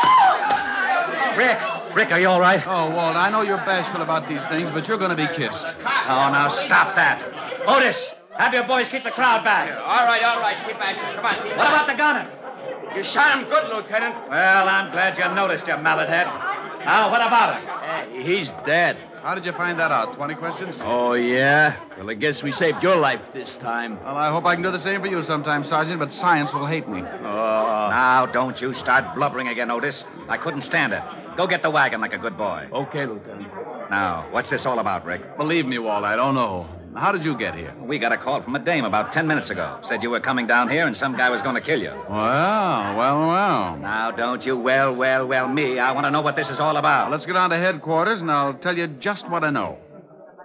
Oh! 0.01 1.35
Rick. 1.39 1.59
Rick, 1.95 2.11
are 2.11 2.21
you 2.21 2.29
all 2.29 2.41
right? 2.41 2.61
Oh, 2.67 2.91
Walt, 2.91 3.15
I 3.17 3.31
know 3.31 3.43
you're 3.43 3.63
bashful 3.63 4.03
about 4.03 4.29
these 4.29 4.43
things, 4.51 4.71
but 4.75 4.87
you're 4.87 4.99
going 4.99 5.15
to 5.15 5.19
be 5.19 5.27
kissed. 5.39 5.55
Oh, 5.55 6.29
now 6.35 6.51
stop 6.67 6.95
that. 6.99 7.23
Otis, 7.67 7.97
have 8.37 8.53
your 8.53 8.67
boys 8.67 8.87
keep 8.91 9.05
the 9.05 9.15
crowd 9.15 9.45
back. 9.45 9.71
All 9.71 10.05
right, 10.05 10.23
all 10.23 10.41
right. 10.43 10.59
Keep 10.67 10.79
back. 10.79 10.97
Come 10.99 11.25
on. 11.25 11.37
What 11.57 11.67
about 11.71 11.87
the 11.87 11.95
gunner? 11.97 12.27
You 12.97 13.03
shot 13.15 13.39
him 13.39 13.47
good, 13.49 13.71
Lieutenant. 13.71 14.15
Well, 14.29 14.67
I'm 14.69 14.91
glad 14.91 15.15
you 15.17 15.25
noticed, 15.35 15.67
you 15.67 15.77
mallet 15.79 16.09
head. 16.09 16.27
Now, 16.85 17.11
what 17.11 17.23
about 17.23 17.59
him? 17.63 17.65
He's 18.25 18.49
dead. 18.67 18.97
How 19.23 19.35
did 19.35 19.45
you 19.45 19.53
find 19.53 19.79
that 19.81 19.91
out? 19.91 20.17
20 20.17 20.35
questions? 20.37 20.75
Oh, 20.81 21.15
yeah? 21.15 21.77
Well, 21.99 22.09
I 22.09 22.15
guess 22.15 22.41
we 22.43 22.53
saved 22.53 22.79
your 22.83 22.97
life 22.97 23.21
this 23.35 23.49
time. 23.61 23.99
Well, 23.99 24.17
I 24.17 24.31
hope 24.31 24.45
I 24.45 24.55
can 24.55 24.63
do 24.63 24.71
the 24.71 24.83
same 24.83 25.01
for 25.01 25.07
you 25.09 25.23
sometime, 25.25 25.65
Sergeant, 25.65 25.99
but 25.99 26.11
science 26.13 26.51
will 26.55 26.67
hate 26.67 26.89
me. 26.89 27.01
Oh. 27.01 27.89
Now, 27.91 28.27
don't 28.33 28.61
you 28.61 28.75
start 28.75 29.17
blubbering 29.17 29.49
again, 29.49 29.71
Otis. 29.71 30.05
I 30.29 30.39
couldn't 30.39 30.63
stand 30.63 30.93
it. 30.93 31.03
Go 31.37 31.47
get 31.47 31.63
the 31.63 31.71
wagon 31.71 32.01
like 32.01 32.13
a 32.13 32.19
good 32.19 32.37
boy. 32.37 32.69
Okay, 32.73 33.07
Lieutenant. 33.07 33.49
Now, 33.91 34.29
what's 34.31 34.51
this 34.51 34.63
all 34.67 34.79
about, 34.79 35.05
Rick? 35.05 35.37
Believe 35.37 35.67
me, 35.67 35.79
Walt, 35.79 36.05
I 36.05 36.17
don't 36.17 36.35
know. 36.35 36.69
How 36.99 37.13
did 37.13 37.23
you 37.23 37.39
get 37.39 37.55
here? 37.55 37.73
We 37.81 38.01
got 38.01 38.11
a 38.11 38.19
call 38.19 38.43
from 38.43 38.57
a 38.57 38.59
dame 38.59 38.85
about 38.85 39.13
ten 39.13 39.29
minutes 39.29 39.51
ago. 39.51 39.81
Said 39.89 40.03
you 40.03 40.11
were 40.11 40.19
coming 40.19 40.49
down 40.49 40.69
here 40.69 40.85
and 40.85 40.97
some 40.97 41.17
guy 41.17 41.31
was 41.31 41.41
going 41.43 41.55
to 41.55 41.61
kill 41.61 41.81
you. 41.81 41.91
Well, 41.91 42.97
well, 42.97 43.29
well. 43.29 43.77
Now, 43.77 44.13
don't 44.17 44.43
you 44.43 44.59
well, 44.59 44.97
well, 44.97 45.29
well 45.29 45.47
me. 45.49 45.79
I 45.79 45.93
want 45.93 46.07
to 46.07 46.11
know 46.11 46.23
what 46.23 46.35
this 46.35 46.49
is 46.49 46.59
all 46.59 46.77
about. 46.77 47.13
Let's 47.13 47.25
get 47.25 47.37
on 47.37 47.51
to 47.51 47.57
headquarters, 47.57 48.21
and 48.21 48.29
I'll 48.29 48.55
tell 48.55 48.77
you 48.77 48.89
just 48.99 49.29
what 49.31 49.45
I 49.45 49.51
know. 49.51 49.79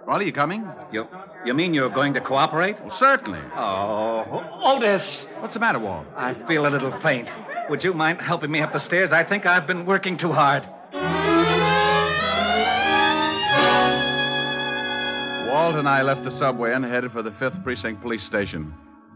Well, 0.06 0.18
are 0.18 0.22
you 0.22 0.32
coming? 0.32 0.64
You, 0.92 1.06
you 1.44 1.54
mean 1.54 1.74
you're 1.74 1.90
going 1.90 2.14
to 2.14 2.20
cooperate? 2.20 2.76
Well, 2.80 2.96
certainly. 3.00 3.40
Oh, 3.56 4.24
Otis. 4.62 5.26
What's 5.40 5.54
the 5.54 5.60
matter, 5.60 5.80
Walt? 5.80 6.06
I 6.16 6.34
feel 6.46 6.66
a 6.66 6.70
little 6.70 6.96
faint. 7.02 7.26
Would 7.68 7.82
you 7.82 7.94
mind 7.94 8.20
helping 8.20 8.52
me 8.52 8.60
up 8.60 8.72
the 8.72 8.80
stairs? 8.80 9.10
I 9.12 9.28
think 9.28 9.44
I've 9.44 9.66
been 9.66 9.86
working 9.86 10.18
too 10.18 10.30
hard. 10.30 10.62
Walt 15.64 15.76
and 15.76 15.88
I 15.88 16.02
left 16.02 16.24
the 16.24 16.38
subway 16.38 16.74
and 16.74 16.84
headed 16.84 17.12
for 17.12 17.22
the 17.22 17.30
5th 17.30 17.64
Precinct 17.64 18.02
Police 18.02 18.22
Station. 18.26 18.74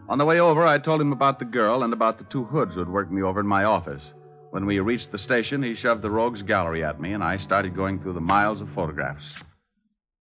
On 0.08 0.16
the 0.16 0.24
way 0.24 0.40
over, 0.40 0.64
I 0.66 0.78
told 0.78 0.98
him 0.98 1.12
about 1.12 1.38
the 1.38 1.44
girl 1.44 1.82
and 1.82 1.92
about 1.92 2.16
the 2.16 2.24
two 2.32 2.44
hoods 2.44 2.72
who'd 2.72 2.88
worked 2.88 3.12
me 3.12 3.20
over 3.20 3.40
in 3.40 3.46
my 3.46 3.64
office. 3.64 4.00
When 4.50 4.64
we 4.64 4.78
reached 4.78 5.12
the 5.12 5.18
station, 5.18 5.62
he 5.62 5.74
shoved 5.74 6.00
the 6.00 6.10
rogues 6.10 6.40
gallery 6.40 6.82
at 6.82 7.02
me, 7.02 7.12
and 7.12 7.22
I 7.22 7.36
started 7.36 7.76
going 7.76 8.00
through 8.00 8.14
the 8.14 8.22
miles 8.22 8.62
of 8.62 8.68
photographs. 8.74 9.26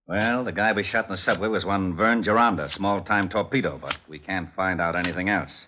Well, 0.05 0.43
the 0.43 0.51
guy 0.51 0.73
we 0.73 0.83
shot 0.83 1.05
in 1.05 1.11
the 1.11 1.17
subway 1.17 1.47
was 1.47 1.63
one 1.63 1.95
Vern 1.95 2.23
Geronda, 2.23 2.67
small 2.71 3.05
time 3.05 3.29
torpedo, 3.29 3.79
but 3.81 3.95
we 4.09 4.19
can't 4.19 4.53
find 4.53 4.81
out 4.81 4.97
anything 4.97 5.29
else. 5.29 5.67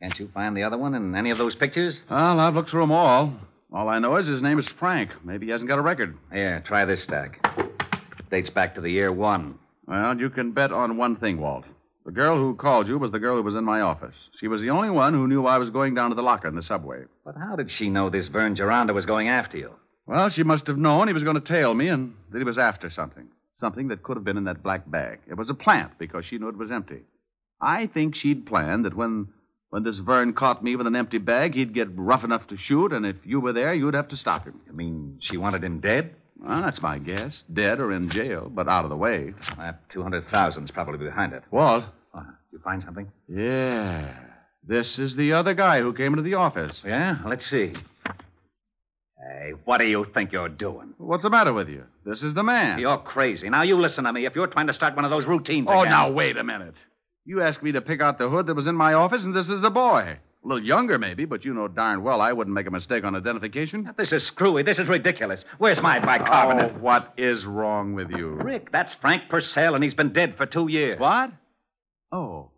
Can't 0.00 0.16
you 0.20 0.28
find 0.32 0.56
the 0.56 0.62
other 0.62 0.78
one 0.78 0.94
in 0.94 1.16
any 1.16 1.32
of 1.32 1.38
those 1.38 1.56
pictures? 1.56 1.98
Well, 2.08 2.38
I've 2.38 2.54
looked 2.54 2.70
through 2.70 2.82
them 2.82 2.92
all. 2.92 3.32
All 3.72 3.88
I 3.88 3.98
know 3.98 4.14
is 4.18 4.28
his 4.28 4.40
name 4.40 4.60
is 4.60 4.70
Frank. 4.78 5.10
Maybe 5.24 5.46
he 5.46 5.52
hasn't 5.52 5.68
got 5.68 5.80
a 5.80 5.82
record. 5.82 6.16
Yeah, 6.32 6.60
try 6.60 6.84
this 6.84 7.02
stack. 7.02 7.44
Dates 8.30 8.50
back 8.50 8.76
to 8.76 8.80
the 8.80 8.90
year 8.90 9.12
one. 9.12 9.58
Well, 9.86 10.18
you 10.18 10.30
can 10.30 10.52
bet 10.52 10.72
on 10.72 10.96
one 10.96 11.16
thing, 11.16 11.40
Walt. 11.40 11.64
The 12.04 12.12
girl 12.12 12.36
who 12.36 12.54
called 12.54 12.86
you 12.86 12.98
was 12.98 13.12
the 13.12 13.18
girl 13.18 13.36
who 13.36 13.42
was 13.42 13.54
in 13.54 13.64
my 13.64 13.80
office. 13.80 14.14
She 14.38 14.48
was 14.48 14.60
the 14.60 14.70
only 14.70 14.90
one 14.90 15.12
who 15.12 15.26
knew 15.26 15.46
I 15.46 15.58
was 15.58 15.70
going 15.70 15.94
down 15.94 16.10
to 16.10 16.16
the 16.16 16.22
locker 16.22 16.48
in 16.48 16.54
the 16.54 16.62
subway. 16.62 17.04
But 17.24 17.34
how 17.36 17.56
did 17.56 17.70
she 17.70 17.90
know 17.90 18.10
this 18.10 18.28
Vern 18.28 18.54
Geronda 18.54 18.94
was 18.94 19.06
going 19.06 19.28
after 19.28 19.58
you? 19.58 19.72
Well, 20.06 20.28
she 20.30 20.44
must 20.44 20.68
have 20.68 20.78
known 20.78 21.08
he 21.08 21.14
was 21.14 21.24
going 21.24 21.40
to 21.40 21.48
tail 21.48 21.74
me 21.74 21.88
and 21.88 22.14
that 22.30 22.38
he 22.38 22.44
was 22.44 22.58
after 22.58 22.90
something. 22.90 23.26
something 23.60 23.88
that 23.88 24.02
could 24.02 24.16
have 24.16 24.24
been 24.24 24.36
in 24.36 24.44
that 24.44 24.62
black 24.62 24.88
bag. 24.88 25.20
It 25.28 25.36
was 25.36 25.50
a 25.50 25.54
plant 25.54 25.98
because 25.98 26.24
she 26.24 26.38
knew 26.38 26.48
it 26.48 26.58
was 26.58 26.70
empty. 26.70 27.00
I 27.60 27.86
think 27.92 28.14
she'd 28.14 28.46
planned 28.46 28.84
that 28.84 28.96
when 28.96 29.28
when 29.70 29.82
this 29.82 29.98
Vern 29.98 30.32
caught 30.32 30.62
me 30.62 30.76
with 30.76 30.86
an 30.86 30.94
empty 30.94 31.18
bag, 31.18 31.54
he'd 31.54 31.74
get 31.74 31.88
rough 31.98 32.22
enough 32.22 32.46
to 32.48 32.56
shoot, 32.56 32.92
and 32.92 33.04
if 33.04 33.16
you 33.24 33.40
were 33.40 33.52
there, 33.52 33.74
you'd 33.74 33.94
have 33.94 34.08
to 34.08 34.16
stop 34.16 34.44
him. 34.44 34.60
You 34.66 34.72
mean 34.72 35.18
she 35.20 35.36
wanted 35.36 35.64
him 35.64 35.80
dead? 35.80 36.14
Well, 36.40 36.62
that's 36.62 36.80
my 36.82 36.98
guess. 36.98 37.32
Dead 37.52 37.80
or 37.80 37.92
in 37.92 38.10
jail, 38.10 38.50
but 38.54 38.68
out 38.68 38.84
of 38.84 38.90
the 38.90 38.96
way. 38.96 39.32
That 39.56 39.80
200000's 39.94 40.70
probably 40.70 40.98
behind 41.04 41.32
it. 41.32 41.42
Walt? 41.50 41.84
Uh, 42.14 42.22
you 42.52 42.58
find 42.62 42.82
something? 42.82 43.10
Yeah. 43.28 44.14
This 44.66 44.98
is 44.98 45.16
the 45.16 45.32
other 45.32 45.54
guy 45.54 45.80
who 45.80 45.92
came 45.92 46.12
into 46.12 46.22
the 46.22 46.34
office. 46.34 46.76
Yeah? 46.84 47.16
Let's 47.26 47.44
see. 47.48 47.72
Hey, 49.18 49.52
what 49.64 49.78
do 49.78 49.84
you 49.86 50.06
think 50.14 50.32
you're 50.32 50.48
doing? 50.48 50.94
What's 50.98 51.22
the 51.22 51.30
matter 51.30 51.52
with 51.52 51.68
you? 51.68 51.84
This 52.04 52.22
is 52.22 52.34
the 52.34 52.42
man. 52.42 52.78
You're 52.78 52.98
crazy. 52.98 53.48
Now, 53.48 53.62
you 53.62 53.80
listen 53.80 54.04
to 54.04 54.12
me. 54.12 54.26
If 54.26 54.34
you're 54.36 54.46
trying 54.46 54.66
to 54.68 54.74
start 54.74 54.94
one 54.94 55.04
of 55.04 55.10
those 55.10 55.26
routines 55.26 55.66
Oh, 55.70 55.80
again... 55.80 55.90
now, 55.90 56.12
wait 56.12 56.36
a 56.36 56.44
minute. 56.44 56.74
You 57.24 57.42
asked 57.42 57.62
me 57.62 57.72
to 57.72 57.80
pick 57.80 58.00
out 58.00 58.18
the 58.18 58.28
hood 58.28 58.46
that 58.46 58.54
was 58.54 58.66
in 58.66 58.76
my 58.76 58.92
office, 58.92 59.24
and 59.24 59.34
this 59.34 59.48
is 59.48 59.62
the 59.62 59.70
boy. 59.70 60.18
A 60.46 60.48
little 60.48 60.64
younger, 60.64 60.96
maybe, 60.96 61.24
but 61.24 61.44
you 61.44 61.52
know 61.52 61.66
darn 61.66 62.04
well 62.04 62.20
I 62.20 62.32
wouldn't 62.32 62.54
make 62.54 62.68
a 62.68 62.70
mistake 62.70 63.02
on 63.02 63.16
identification. 63.16 63.92
This 63.98 64.12
is 64.12 64.24
screwy. 64.28 64.62
This 64.62 64.78
is 64.78 64.88
ridiculous. 64.88 65.44
Where's 65.58 65.82
my 65.82 65.98
bicarbonate? 65.98 66.76
Oh, 66.76 66.78
what 66.78 67.14
is 67.18 67.44
wrong 67.44 67.94
with 67.94 68.10
you? 68.10 68.28
Rick, 68.28 68.70
that's 68.70 68.94
Frank 69.00 69.24
Purcell, 69.28 69.74
and 69.74 69.82
he's 69.82 69.94
been 69.94 70.12
dead 70.12 70.34
for 70.36 70.46
two 70.46 70.68
years. 70.68 71.00
What? 71.00 71.32
Oh, 72.12 72.52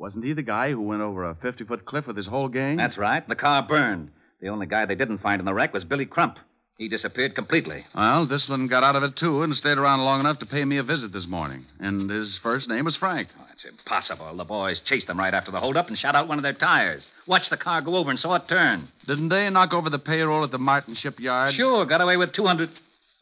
wasn't 0.00 0.24
he 0.24 0.32
the 0.32 0.42
guy 0.42 0.70
who 0.70 0.80
went 0.80 1.00
over 1.00 1.30
a 1.30 1.36
50 1.36 1.62
foot 1.62 1.86
cliff 1.86 2.08
with 2.08 2.16
his 2.16 2.26
whole 2.26 2.48
gang? 2.48 2.76
That's 2.76 2.98
right. 2.98 3.26
The 3.28 3.36
car 3.36 3.64
burned. 3.68 4.10
The 4.40 4.48
only 4.48 4.66
guy 4.66 4.86
they 4.86 4.96
didn't 4.96 5.18
find 5.18 5.38
in 5.38 5.46
the 5.46 5.54
wreck 5.54 5.72
was 5.72 5.84
Billy 5.84 6.06
Crump. 6.06 6.38
He 6.76 6.88
disappeared 6.88 7.36
completely. 7.36 7.84
Well, 7.94 8.26
this 8.26 8.46
one 8.48 8.66
got 8.66 8.84
out 8.84 8.96
of 8.96 9.02
it, 9.04 9.16
too, 9.16 9.42
and 9.42 9.54
stayed 9.54 9.78
around 9.78 10.00
long 10.00 10.18
enough 10.20 10.40
to 10.40 10.46
pay 10.46 10.64
me 10.64 10.78
a 10.78 10.84
visit 10.84 11.12
this 11.12 11.26
morning. 11.28 11.66
And 11.78 12.10
his 12.10 12.38
first 12.42 12.68
name 12.68 12.84
was 12.84 12.96
Frank. 12.96 13.28
Oh, 13.38 13.44
that's 13.48 13.64
impossible. 13.64 14.36
The 14.36 14.44
boys 14.44 14.80
chased 14.84 15.08
them 15.08 15.18
right 15.18 15.34
after 15.34 15.50
the 15.52 15.60
holdup 15.60 15.88
and 15.88 15.96
shot 15.96 16.14
out 16.14 16.28
one 16.28 16.38
of 16.38 16.44
their 16.44 16.52
tires. 16.52 17.04
Watched 17.28 17.50
the 17.50 17.56
car 17.58 17.82
go 17.82 17.96
over 17.96 18.10
and 18.10 18.18
saw 18.18 18.34
it 18.36 18.42
turn. 18.48 18.88
Didn't 19.06 19.28
they 19.28 19.48
knock 19.50 19.72
over 19.74 19.90
the 19.90 19.98
payroll 19.98 20.44
at 20.44 20.50
the 20.50 20.58
Martin 20.58 20.94
shipyard? 20.96 21.54
Sure, 21.54 21.84
got 21.86 22.00
away 22.00 22.16
with 22.16 22.32
200. 22.32 22.70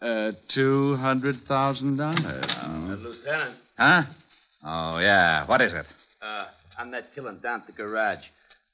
Uh, 0.01 0.33
$200,000. 0.57 3.03
Lieutenant, 3.03 3.57
Huh? 3.77 4.03
Oh, 4.65 4.99
yeah. 4.99 5.47
What 5.47 5.61
is 5.61 5.73
it? 5.73 5.87
uh, 6.23 6.45
on 6.79 6.91
that 6.93 7.15
killing 7.15 7.39
down 7.43 7.61
at 7.63 7.67
the 7.67 7.73
garage. 7.73 8.21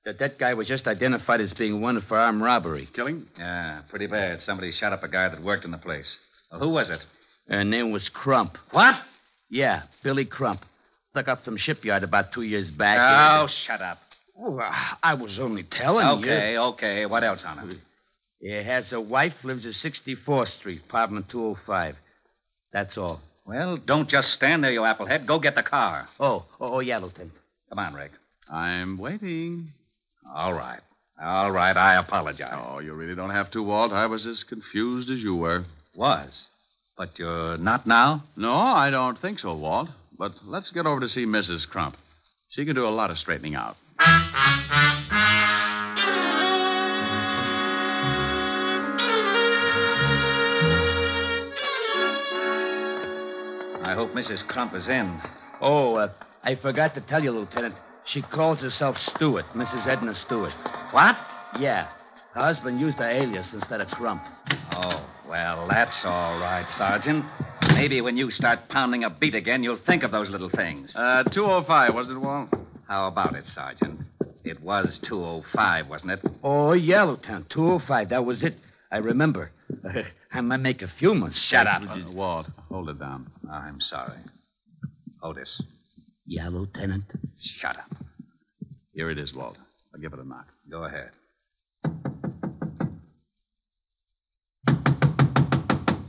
That 0.04 0.18
that 0.18 0.36
guy 0.38 0.54
was 0.54 0.66
just 0.66 0.86
identified 0.88 1.40
as 1.40 1.52
being 1.54 1.80
wanted 1.80 2.02
for 2.08 2.18
armed 2.18 2.42
robbery. 2.42 2.88
Killing? 2.94 3.26
Yeah, 3.38 3.82
pretty 3.88 4.08
bad. 4.08 4.40
Somebody 4.42 4.72
shot 4.72 4.92
up 4.92 5.02
a 5.04 5.08
guy 5.08 5.28
that 5.28 5.40
worked 5.42 5.64
in 5.64 5.70
the 5.70 5.78
place. 5.78 6.12
Well, 6.50 6.60
who 6.60 6.70
was 6.70 6.90
it? 6.90 7.00
Her 7.48 7.62
name 7.64 7.92
was 7.92 8.10
Crump. 8.12 8.58
What? 8.72 8.96
Yeah, 9.48 9.82
Billy 10.02 10.24
Crump. 10.24 10.62
Stuck 11.10 11.28
up 11.28 11.44
some 11.44 11.56
shipyard 11.56 12.02
about 12.02 12.32
two 12.32 12.42
years 12.42 12.68
back. 12.70 12.98
Oh, 13.00 13.46
shut 13.66 13.80
up. 13.80 13.98
Oh, 14.38 14.58
I 15.02 15.14
was 15.14 15.38
only 15.40 15.64
telling 15.70 16.06
you. 16.06 16.30
Okay, 16.30 16.58
okay. 16.58 17.06
What 17.06 17.22
else 17.22 17.42
on 17.46 17.70
it? 17.70 17.78
He 18.40 18.50
has 18.50 18.92
a 18.92 19.00
wife, 19.00 19.34
lives 19.44 19.66
at 19.66 19.74
64th 19.74 20.58
Street, 20.58 20.82
apartment 20.88 21.26
205. 21.30 21.94
That's 22.72 22.96
all. 22.96 23.20
Well, 23.46 23.76
don't 23.76 24.08
just 24.08 24.28
stand 24.28 24.64
there, 24.64 24.72
you 24.72 24.80
applehead. 24.80 25.26
Go 25.26 25.38
get 25.38 25.54
the 25.54 25.62
car. 25.62 26.08
Oh, 26.18 26.44
oh, 26.60 26.74
oh 26.74 26.80
yeah, 26.80 26.98
Lieutenant. 26.98 27.32
Come 27.68 27.78
on, 27.78 27.94
Rick. 27.94 28.12
I'm 28.50 28.98
waiting. 28.98 29.68
All 30.34 30.52
right. 30.52 30.80
All 31.22 31.52
right, 31.52 31.76
I 31.76 32.00
apologize. 32.00 32.54
Oh, 32.54 32.80
you 32.80 32.94
really 32.94 33.14
don't 33.14 33.30
have 33.30 33.50
to, 33.52 33.62
Walt. 33.62 33.92
I 33.92 34.06
was 34.06 34.26
as 34.26 34.44
confused 34.48 35.10
as 35.10 35.18
you 35.18 35.36
were. 35.36 35.64
Was. 35.94 36.46
But 36.96 37.18
you're 37.18 37.58
not 37.58 37.86
now? 37.86 38.24
No, 38.36 38.52
I 38.52 38.90
don't 38.90 39.20
think 39.20 39.38
so, 39.38 39.54
Walt. 39.54 39.88
But 40.18 40.32
let's 40.44 40.70
get 40.72 40.86
over 40.86 41.00
to 41.00 41.08
see 41.08 41.26
Mrs. 41.26 41.68
Crump. 41.68 41.96
She 42.50 42.64
can 42.64 42.74
do 42.74 42.86
a 42.86 42.90
lot 42.90 43.10
of 43.10 43.18
straightening 43.18 43.54
out. 43.54 43.76
I 43.98 45.82
hope 53.94 54.10
Mrs. 54.12 54.46
Crump 54.48 54.74
is 54.74 54.88
in. 54.88 55.20
Oh, 55.60 55.96
uh, 55.96 56.12
I 56.42 56.56
forgot 56.56 56.94
to 56.94 57.00
tell 57.02 57.22
you, 57.22 57.30
Lieutenant. 57.30 57.74
She 58.06 58.22
calls 58.22 58.60
herself 58.60 58.96
Stewart, 59.14 59.44
Mrs. 59.54 59.86
Edna 59.86 60.14
Stewart. 60.26 60.52
What? 60.92 61.16
Yeah. 61.58 61.88
Her 62.34 62.40
husband 62.40 62.80
used 62.80 62.98
her 62.98 63.10
alias 63.10 63.46
instead 63.52 63.80
of 63.80 63.88
Crump. 63.88 64.22
Oh, 64.72 65.06
well, 65.28 65.68
that's 65.68 66.00
all 66.04 66.38
right, 66.38 66.66
Sergeant. 66.78 67.24
Maybe 67.74 68.00
when 68.00 68.16
you 68.16 68.30
start 68.30 68.60
pounding 68.70 69.04
a 69.04 69.10
beat 69.10 69.34
again, 69.34 69.62
you'll 69.62 69.78
think 69.86 70.02
of 70.02 70.10
those 70.10 70.30
little 70.30 70.50
things. 70.50 70.92
Uh, 70.96 71.24
205, 71.24 71.94
wasn't 71.94 72.16
it, 72.16 72.20
Walt? 72.20 72.48
How 72.92 73.06
about 73.08 73.34
it, 73.34 73.46
Sergeant? 73.54 74.00
It 74.44 74.60
was 74.62 75.00
205, 75.08 75.88
wasn't 75.88 76.10
it? 76.10 76.20
Oh, 76.44 76.74
yeah, 76.74 77.04
Lieutenant. 77.04 77.48
205. 77.48 78.10
That 78.10 78.26
was 78.26 78.42
it. 78.42 78.54
I 78.90 78.98
remember. 78.98 79.50
I 80.32 80.42
might 80.42 80.58
make 80.58 80.82
a 80.82 80.92
few 80.98 81.14
mistakes. 81.14 81.48
Shut 81.50 81.66
up. 81.66 81.80
Uh, 81.88 82.10
Walt, 82.12 82.48
hold 82.68 82.90
it 82.90 82.98
down. 83.00 83.30
I'm 83.50 83.80
sorry. 83.80 84.18
Otis, 85.22 85.62
Yeah, 86.26 86.48
Lieutenant. 86.48 87.04
shut 87.62 87.76
up. 87.78 87.96
Here 88.92 89.08
it 89.08 89.16
is, 89.16 89.32
Walt. 89.34 89.56
I'll 89.94 90.00
give 90.02 90.12
it 90.12 90.18
a 90.18 90.28
knock. 90.28 90.48
Go 90.70 90.84
ahead. 90.84 91.12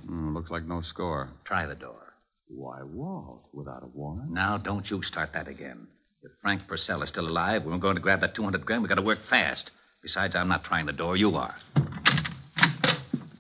Hmm, 0.08 0.34
looks 0.36 0.52
like 0.52 0.66
no 0.66 0.82
score. 0.82 1.30
Try 1.46 1.66
the 1.66 1.76
door. 1.76 2.14
Why, 2.50 2.84
Walt, 2.84 3.44
without 3.54 3.84
a 3.84 3.88
warrant? 3.98 4.32
Now, 4.32 4.58
don't 4.58 4.90
you 4.92 5.02
start 5.02 5.30
that 5.34 5.48
again. 5.48 5.88
If 6.24 6.32
Frank 6.42 6.62
Purcell 6.70 7.04
is 7.04 7.10
still 7.10 7.28
alive, 7.28 7.64
we're 7.66 7.78
going 7.78 7.96
to 7.96 8.02
grab 8.02 8.22
that 8.22 8.34
200 8.34 8.66
grand. 8.66 8.82
We've 8.82 8.88
got 8.88 8.96
to 8.96 9.02
work 9.02 9.20
fast. 9.30 9.72
Besides, 10.02 10.36
I'm 10.38 10.48
not 10.48 10.64
trying 10.64 10.86
the 10.86 10.94
door. 10.94 11.18
You 11.18 11.36
are. 11.36 11.56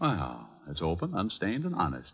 Well, 0.01 0.49
it's 0.69 0.81
open, 0.81 1.13
unstained, 1.15 1.63
and 1.63 1.75
honest. 1.75 2.11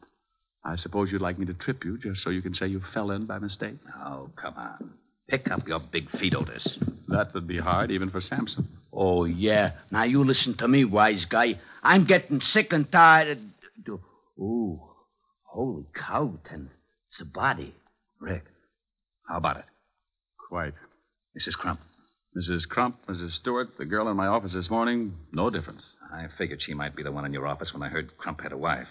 I 0.63 0.75
suppose 0.75 1.09
you'd 1.11 1.21
like 1.21 1.39
me 1.39 1.47
to 1.47 1.55
trip 1.55 1.83
you 1.83 1.97
just 1.97 2.21
so 2.21 2.29
you 2.29 2.43
can 2.43 2.53
say 2.53 2.67
you 2.67 2.81
fell 2.93 3.09
in 3.09 3.25
by 3.25 3.39
mistake? 3.39 3.77
Oh, 3.97 4.29
come 4.39 4.53
on. 4.57 4.91
Pick 5.27 5.49
up 5.49 5.67
your 5.67 5.79
big 5.79 6.07
feet, 6.11 6.35
Otis. 6.35 6.77
That 7.07 7.33
would 7.33 7.47
be 7.47 7.57
hard, 7.57 7.89
even 7.89 8.11
for 8.11 8.21
Samson. 8.21 8.67
Oh, 8.93 9.25
yeah. 9.25 9.71
Now, 9.89 10.03
you 10.03 10.23
listen 10.23 10.55
to 10.59 10.67
me, 10.67 10.85
wise 10.85 11.25
guy. 11.27 11.59
I'm 11.81 12.05
getting 12.05 12.41
sick 12.41 12.67
and 12.71 12.91
tired 12.91 13.39
of... 13.87 13.99
Ooh. 14.39 14.79
Holy 15.45 15.85
cow, 15.95 16.23
Lieutenant. 16.31 16.69
It's 17.11 17.21
a 17.21 17.25
body. 17.25 17.73
Rick, 18.19 18.43
how 19.27 19.37
about 19.37 19.57
it? 19.57 19.65
Quite. 20.49 20.73
Mrs. 21.37 21.53
Crump. 21.53 21.79
Mrs. 22.35 22.67
Crump, 22.67 22.97
Mrs. 23.07 23.33
Stewart, 23.39 23.67
the 23.77 23.85
girl 23.85 24.09
in 24.09 24.17
my 24.17 24.27
office 24.27 24.53
this 24.53 24.69
morning, 24.69 25.13
no 25.31 25.49
difference. 25.49 25.81
I 26.11 26.25
figured 26.37 26.61
she 26.61 26.73
might 26.73 26.95
be 26.95 27.03
the 27.03 27.11
one 27.11 27.25
in 27.25 27.33
your 27.33 27.47
office 27.47 27.71
when 27.73 27.83
I 27.83 27.89
heard 27.89 28.17
Crump 28.17 28.41
had 28.41 28.51
a 28.51 28.57
wife. 28.57 28.87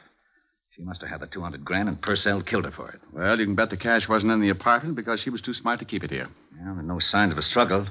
She 0.77 0.83
must 0.85 1.01
have 1.01 1.11
had 1.11 1.21
the 1.21 1.27
200 1.27 1.65
grand, 1.65 1.89
and 1.89 2.01
Purcell 2.01 2.43
killed 2.43 2.65
her 2.65 2.71
for 2.71 2.91
it. 2.91 3.01
Well, 3.13 3.39
you 3.39 3.47
can 3.47 3.57
bet 3.57 3.71
the 3.71 3.77
cash 3.77 4.09
wasn't 4.09 4.31
in 4.31 4.41
the 4.41 4.51
apartment 4.51 4.95
because 4.95 5.21
she 5.21 5.31
was 5.31 5.41
too 5.41 5.53
smart 5.53 5.81
to 5.81 5.85
keep 5.85 6.05
it 6.05 6.11
here. 6.11 6.29
Well, 6.53 6.75
there 6.75 6.79
are 6.79 6.83
no 6.83 7.01
signs 7.01 7.33
of 7.33 7.39
a 7.39 7.43
struggle. 7.43 7.87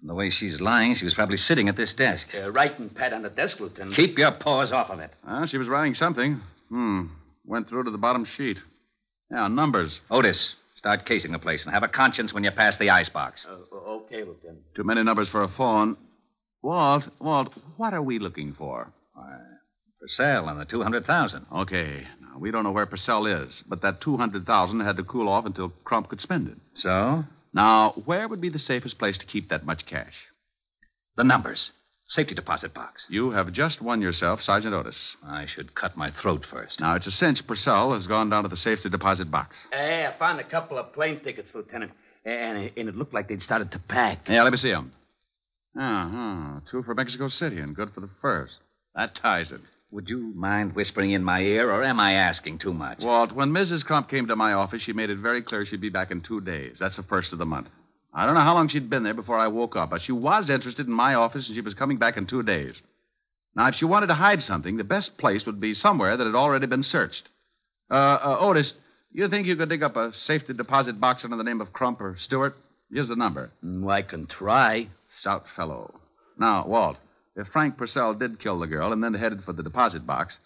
From 0.00 0.08
the 0.08 0.14
way 0.14 0.30
she's 0.30 0.60
lying, 0.60 0.96
she 0.98 1.04
was 1.04 1.14
probably 1.14 1.36
sitting 1.36 1.68
at 1.68 1.76
this 1.76 1.94
desk. 1.96 2.26
Uh, 2.34 2.50
writing 2.50 2.88
pad 2.90 3.12
on 3.12 3.22
the 3.22 3.30
desk, 3.30 3.60
Lieutenant. 3.60 3.94
Keep 3.94 4.18
your 4.18 4.32
paws 4.32 4.72
off 4.72 4.90
of 4.90 4.98
it. 4.98 5.12
Ah, 5.24 5.46
she 5.46 5.58
was 5.58 5.68
writing 5.68 5.94
something. 5.94 6.40
Hmm. 6.68 7.06
Went 7.44 7.68
through 7.68 7.84
to 7.84 7.90
the 7.92 7.98
bottom 7.98 8.26
sheet. 8.36 8.58
Yeah, 9.30 9.46
numbers. 9.46 10.00
Otis, 10.10 10.54
start 10.76 11.04
casing 11.06 11.32
the 11.32 11.38
place 11.38 11.64
and 11.64 11.74
have 11.74 11.82
a 11.82 11.88
conscience 11.88 12.32
when 12.32 12.44
you 12.44 12.50
pass 12.50 12.78
the 12.78 12.90
icebox. 12.90 13.44
Uh, 13.48 13.76
okay, 13.76 14.24
Lieutenant. 14.24 14.60
Too 14.74 14.84
many 14.84 15.02
numbers 15.02 15.28
for 15.30 15.42
a 15.42 15.48
phone. 15.56 15.96
Walt, 16.62 17.04
Walt, 17.20 17.52
what 17.76 17.94
are 17.94 18.02
we 18.02 18.18
looking 18.18 18.54
for? 18.56 18.92
Why, 19.14 19.38
Purcell 20.00 20.48
and 20.48 20.60
the 20.60 20.64
200,000. 20.64 21.46
Okay. 21.52 22.06
Now, 22.20 22.38
we 22.38 22.50
don't 22.50 22.64
know 22.64 22.72
where 22.72 22.86
Purcell 22.86 23.26
is, 23.26 23.62
but 23.68 23.82
that 23.82 24.00
200000 24.00 24.80
had 24.80 24.96
to 24.96 25.04
cool 25.04 25.28
off 25.28 25.46
until 25.46 25.72
Crump 25.84 26.08
could 26.08 26.20
spend 26.20 26.48
it. 26.48 26.58
So? 26.74 27.24
Now, 27.52 27.94
where 28.04 28.28
would 28.28 28.40
be 28.40 28.50
the 28.50 28.58
safest 28.58 28.98
place 28.98 29.18
to 29.18 29.26
keep 29.26 29.48
that 29.48 29.64
much 29.64 29.86
cash? 29.86 30.12
The 31.16 31.24
numbers. 31.24 31.70
Safety 32.08 32.34
deposit 32.34 32.72
box. 32.72 33.02
You 33.08 33.30
have 33.32 33.52
just 33.52 33.82
won 33.82 34.00
yourself 34.00 34.40
Sergeant 34.40 34.74
Otis. 34.74 34.96
I 35.24 35.46
should 35.52 35.74
cut 35.74 35.96
my 35.96 36.12
throat 36.22 36.44
first. 36.48 36.78
Now, 36.80 36.94
it's 36.94 37.06
a 37.06 37.10
cinch 37.10 37.40
Purcell 37.48 37.94
has 37.94 38.06
gone 38.06 38.30
down 38.30 38.44
to 38.44 38.48
the 38.48 38.56
safety 38.56 38.88
deposit 38.88 39.28
box. 39.30 39.56
Hey, 39.72 40.06
I 40.06 40.16
found 40.16 40.38
a 40.38 40.44
couple 40.44 40.78
of 40.78 40.92
plane 40.92 41.20
tickets, 41.24 41.48
Lieutenant. 41.52 41.90
And 42.24 42.58
it, 42.58 42.72
and 42.76 42.88
it 42.88 42.94
looked 42.96 43.12
like 43.12 43.28
they'd 43.28 43.42
started 43.42 43.72
to 43.72 43.80
pack. 43.88 44.28
Yeah, 44.28 44.44
let 44.44 44.52
me 44.52 44.58
see 44.58 44.70
them. 44.70 44.92
Uh-huh. 45.78 46.60
Two 46.70 46.82
for 46.84 46.94
Mexico 46.94 47.28
City 47.28 47.58
and 47.58 47.74
good 47.74 47.92
for 47.92 48.00
the 48.00 48.10
first. 48.22 48.54
That 48.94 49.16
ties 49.20 49.50
it. 49.50 49.60
Would 49.90 50.08
you 50.08 50.32
mind 50.34 50.74
whispering 50.74 51.12
in 51.12 51.22
my 51.22 51.40
ear, 51.40 51.70
or 51.70 51.84
am 51.84 52.00
I 52.00 52.14
asking 52.14 52.58
too 52.58 52.72
much? 52.72 52.98
Walt, 53.00 53.32
when 53.32 53.50
Mrs. 53.50 53.84
Crump 53.84 54.08
came 54.08 54.26
to 54.26 54.36
my 54.36 54.52
office, 54.52 54.82
she 54.82 54.92
made 54.92 55.10
it 55.10 55.18
very 55.18 55.42
clear 55.42 55.64
she'd 55.64 55.80
be 55.80 55.90
back 55.90 56.10
in 56.10 56.20
two 56.22 56.40
days. 56.40 56.76
That's 56.80 56.96
the 56.96 57.02
first 57.04 57.32
of 57.32 57.38
the 57.38 57.46
month. 57.46 57.68
I 58.16 58.24
don't 58.24 58.34
know 58.34 58.40
how 58.40 58.54
long 58.54 58.68
she'd 58.68 58.88
been 58.88 59.02
there 59.02 59.12
before 59.12 59.36
I 59.36 59.48
woke 59.48 59.76
up, 59.76 59.90
but 59.90 60.00
she 60.00 60.12
was 60.12 60.48
interested 60.48 60.86
in 60.86 60.92
my 60.92 61.12
office 61.12 61.46
and 61.46 61.54
she 61.54 61.60
was 61.60 61.74
coming 61.74 61.98
back 61.98 62.16
in 62.16 62.26
two 62.26 62.42
days. 62.42 62.74
Now, 63.54 63.68
if 63.68 63.74
she 63.74 63.84
wanted 63.84 64.06
to 64.06 64.14
hide 64.14 64.40
something, 64.40 64.78
the 64.78 64.84
best 64.84 65.18
place 65.18 65.44
would 65.44 65.60
be 65.60 65.74
somewhere 65.74 66.16
that 66.16 66.24
had 66.24 66.34
already 66.34 66.66
been 66.66 66.82
searched. 66.82 67.28
Uh, 67.90 67.94
uh 67.94 68.38
Otis, 68.40 68.72
You 69.12 69.28
think 69.28 69.46
you 69.46 69.54
could 69.54 69.68
dig 69.68 69.82
up 69.82 69.96
a 69.96 70.12
safety 70.14 70.54
deposit 70.54 70.98
box 70.98 71.24
under 71.24 71.36
the 71.36 71.44
name 71.44 71.60
of 71.60 71.74
Crump 71.74 72.00
or 72.00 72.16
Stewart? 72.18 72.56
Here's 72.90 73.08
the 73.08 73.16
number. 73.16 73.50
Mm, 73.62 73.86
I 73.90 74.00
can 74.00 74.26
try. 74.26 74.88
Stout 75.20 75.44
fellow. 75.54 76.00
Now, 76.38 76.66
Walt, 76.66 76.96
if 77.36 77.48
Frank 77.48 77.76
Purcell 77.76 78.14
did 78.14 78.40
kill 78.40 78.58
the 78.58 78.66
girl 78.66 78.94
and 78.94 79.04
then 79.04 79.12
headed 79.12 79.44
for 79.44 79.52
the 79.52 79.62
deposit 79.62 80.06
box, 80.06 80.38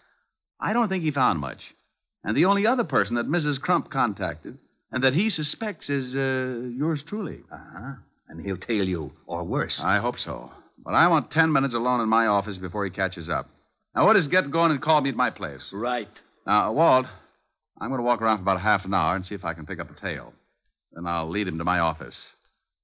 I 0.59 0.73
don't 0.73 0.89
think 0.89 1.05
he 1.05 1.11
found 1.11 1.39
much. 1.39 1.59
And 2.23 2.35
the 2.35 2.45
only 2.45 2.67
other 2.67 2.83
person 2.83 3.15
that 3.15 3.27
Mrs. 3.27 3.61
Crump 3.61 3.89
contacted 3.89 4.57
and 4.91 5.03
that 5.03 5.13
he 5.13 5.29
suspects 5.29 5.89
is 5.89 6.15
uh, 6.15 6.69
yours 6.77 7.03
truly. 7.07 7.39
Uh 7.51 7.57
huh. 7.57 7.93
And 8.29 8.45
he'll 8.45 8.57
tail 8.57 8.87
you, 8.87 9.11
or 9.27 9.43
worse. 9.43 9.77
I 9.83 9.99
hope 9.99 10.17
so. 10.17 10.51
But 10.83 10.93
I 10.93 11.07
want 11.09 11.31
ten 11.31 11.51
minutes 11.51 11.73
alone 11.73 11.99
in 11.99 12.07
my 12.09 12.27
office 12.27 12.57
before 12.57 12.85
he 12.85 12.91
catches 12.91 13.29
up. 13.29 13.49
Now, 13.95 14.05
what 14.05 14.15
is 14.15 14.27
get 14.27 14.49
going 14.51 14.71
and 14.71 14.81
call 14.81 15.01
me 15.01 15.09
at 15.09 15.15
my 15.15 15.29
place? 15.29 15.61
Right. 15.73 16.07
Now, 16.47 16.71
Walt, 16.71 17.05
I'm 17.79 17.89
going 17.89 17.99
to 17.99 18.03
walk 18.03 18.21
around 18.21 18.37
for 18.37 18.43
about 18.43 18.61
half 18.61 18.85
an 18.85 18.93
hour 18.93 19.15
and 19.15 19.25
see 19.25 19.35
if 19.35 19.43
I 19.43 19.53
can 19.53 19.65
pick 19.65 19.79
up 19.79 19.89
a 19.89 19.99
tail. 20.01 20.33
Then 20.93 21.05
I'll 21.05 21.29
lead 21.29 21.47
him 21.47 21.57
to 21.57 21.63
my 21.63 21.79
office. 21.79 22.15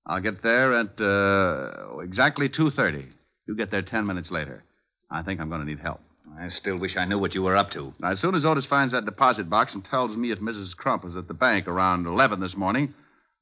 I'll 0.06 0.22
get 0.22 0.43
there 0.43 0.74
at 0.74 1.00
uh, 1.00 2.00
exactly 2.00 2.50
2.30. 2.50 3.06
You 3.48 3.56
get 3.56 3.72
there 3.72 3.82
ten 3.82 4.06
minutes 4.06 4.32
later. 4.32 4.63
I 5.10 5.24
think 5.24 5.39
I'm 5.39 5.50
going 5.50 5.62
to 5.62 5.67
need 5.67 5.80
help. 5.80 6.02
I 6.40 6.50
still 6.50 6.78
wish 6.78 6.98
I 6.98 7.06
knew 7.06 7.18
what 7.20 7.34
you 7.34 7.42
were 7.44 7.56
up 7.56 7.72
to. 7.72 7.94
Now, 8.00 8.12
as 8.12 8.20
soon 8.20 8.36
as 8.36 8.46
Otis 8.46 8.66
finds 8.66 8.94
that 8.94 9.06
deposit 9.06 9.50
box 9.50 9.74
and 9.74 9.84
tells 9.86 10.16
me 10.16 10.32
if 10.32 10.40
Mrs. 10.40 10.76
Crump 10.76 11.04
was 11.04 11.16
at 11.16 11.28
the 11.28 11.34
bank 11.34 11.68
around 11.68 12.06
11 12.06 12.40
this 12.40 12.56
morning, 12.56 12.94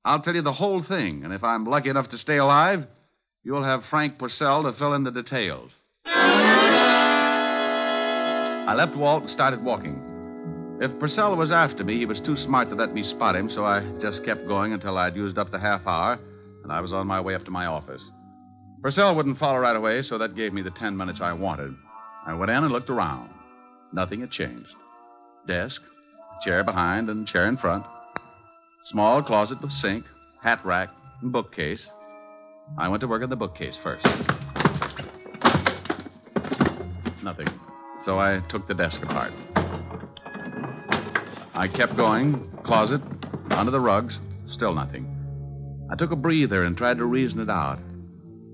I'll 0.04 0.22
tell 0.22 0.36
you 0.36 0.42
the 0.42 0.54
whole 0.54 0.84
thing. 0.84 1.24
And 1.24 1.34
if 1.34 1.44
I'm 1.44 1.66
lucky 1.66 1.90
enough 1.90 2.10
to 2.10 2.18
stay 2.18 2.38
alive, 2.38 2.86
you'll 3.44 3.64
have 3.64 3.84
Frank 3.90 4.18
Purcell 4.18 4.64
to 4.64 4.74
fill 4.78 4.94
in 4.94 5.04
the 5.04 5.12
details. 5.12 5.72
I 8.68 8.74
left 8.76 8.96
Walt 8.96 9.24
and 9.24 9.32
started 9.32 9.64
walking. 9.64 10.02
If 10.82 11.00
Purcell 11.00 11.36
was 11.36 11.52
after 11.52 11.84
me, 11.84 11.98
he 11.98 12.06
was 12.06 12.20
too 12.20 12.36
smart 12.38 12.70
to 12.70 12.76
let 12.76 12.94
me 12.94 13.04
spot 13.04 13.36
him, 13.36 13.50
so 13.50 13.64
I 13.64 13.82
just 14.02 14.26
kept 14.26 14.48
going 14.48 14.74
until 14.74 14.98
I'd 14.98 15.16
used 15.16 15.38
up 15.38 15.52
the 15.52 15.60
half 15.60 15.86
hour, 15.88 16.20
and 16.64 16.72
I 16.72 16.82
was 16.82 16.92
on 16.92 17.08
my 17.08 17.22
way 17.22 17.36
up 17.36 17.46
to 17.46 17.52
my 17.52 17.66
office. 17.66 18.02
Purcell 18.82 19.16
wouldn't 19.16 19.38
follow 19.38 19.60
right 19.60 19.76
away, 19.76 20.02
so 20.04 20.18
that 20.18 20.36
gave 20.36 20.52
me 20.52 20.62
the 20.62 20.72
ten 20.72 20.98
minutes 20.98 21.20
I 21.22 21.34
wanted. 21.34 21.76
I 22.26 22.34
went 22.34 22.50
in 22.50 22.64
and 22.64 22.72
looked 22.72 22.90
around. 22.90 23.30
Nothing 23.94 24.22
had 24.22 24.32
changed. 24.32 24.70
Desk, 25.48 25.80
chair 26.44 26.64
behind, 26.64 27.10
and 27.10 27.28
chair 27.28 27.48
in 27.48 27.58
front. 27.58 27.86
Small 28.92 29.22
closet 29.22 29.62
with 29.62 29.72
sink, 29.72 30.06
hat 30.42 30.60
rack, 30.66 30.90
and 31.22 31.32
bookcase. 31.32 31.82
I 32.78 32.88
went 32.88 33.02
to 33.02 33.08
work 33.08 33.22
on 33.22 33.30
the 33.30 33.36
bookcase 33.36 33.78
first. 33.84 34.06
Nothing. 37.24 37.48
So 38.06 38.20
I 38.20 38.42
took 38.50 38.68
the 38.68 38.74
desk 38.74 38.98
apart. 39.04 39.34
I 41.54 41.68
kept 41.68 41.96
going. 41.96 42.52
Closet, 42.66 43.02
under 43.52 43.72
the 43.72 43.80
rugs, 43.80 44.18
still 44.52 44.74
nothing. 44.74 45.12
I 45.92 45.96
took 45.96 46.12
a 46.12 46.16
breather 46.16 46.64
and 46.64 46.76
tried 46.76 46.98
to 46.98 47.06
reason 47.06 47.40
it 47.40 47.50
out. 47.50 47.80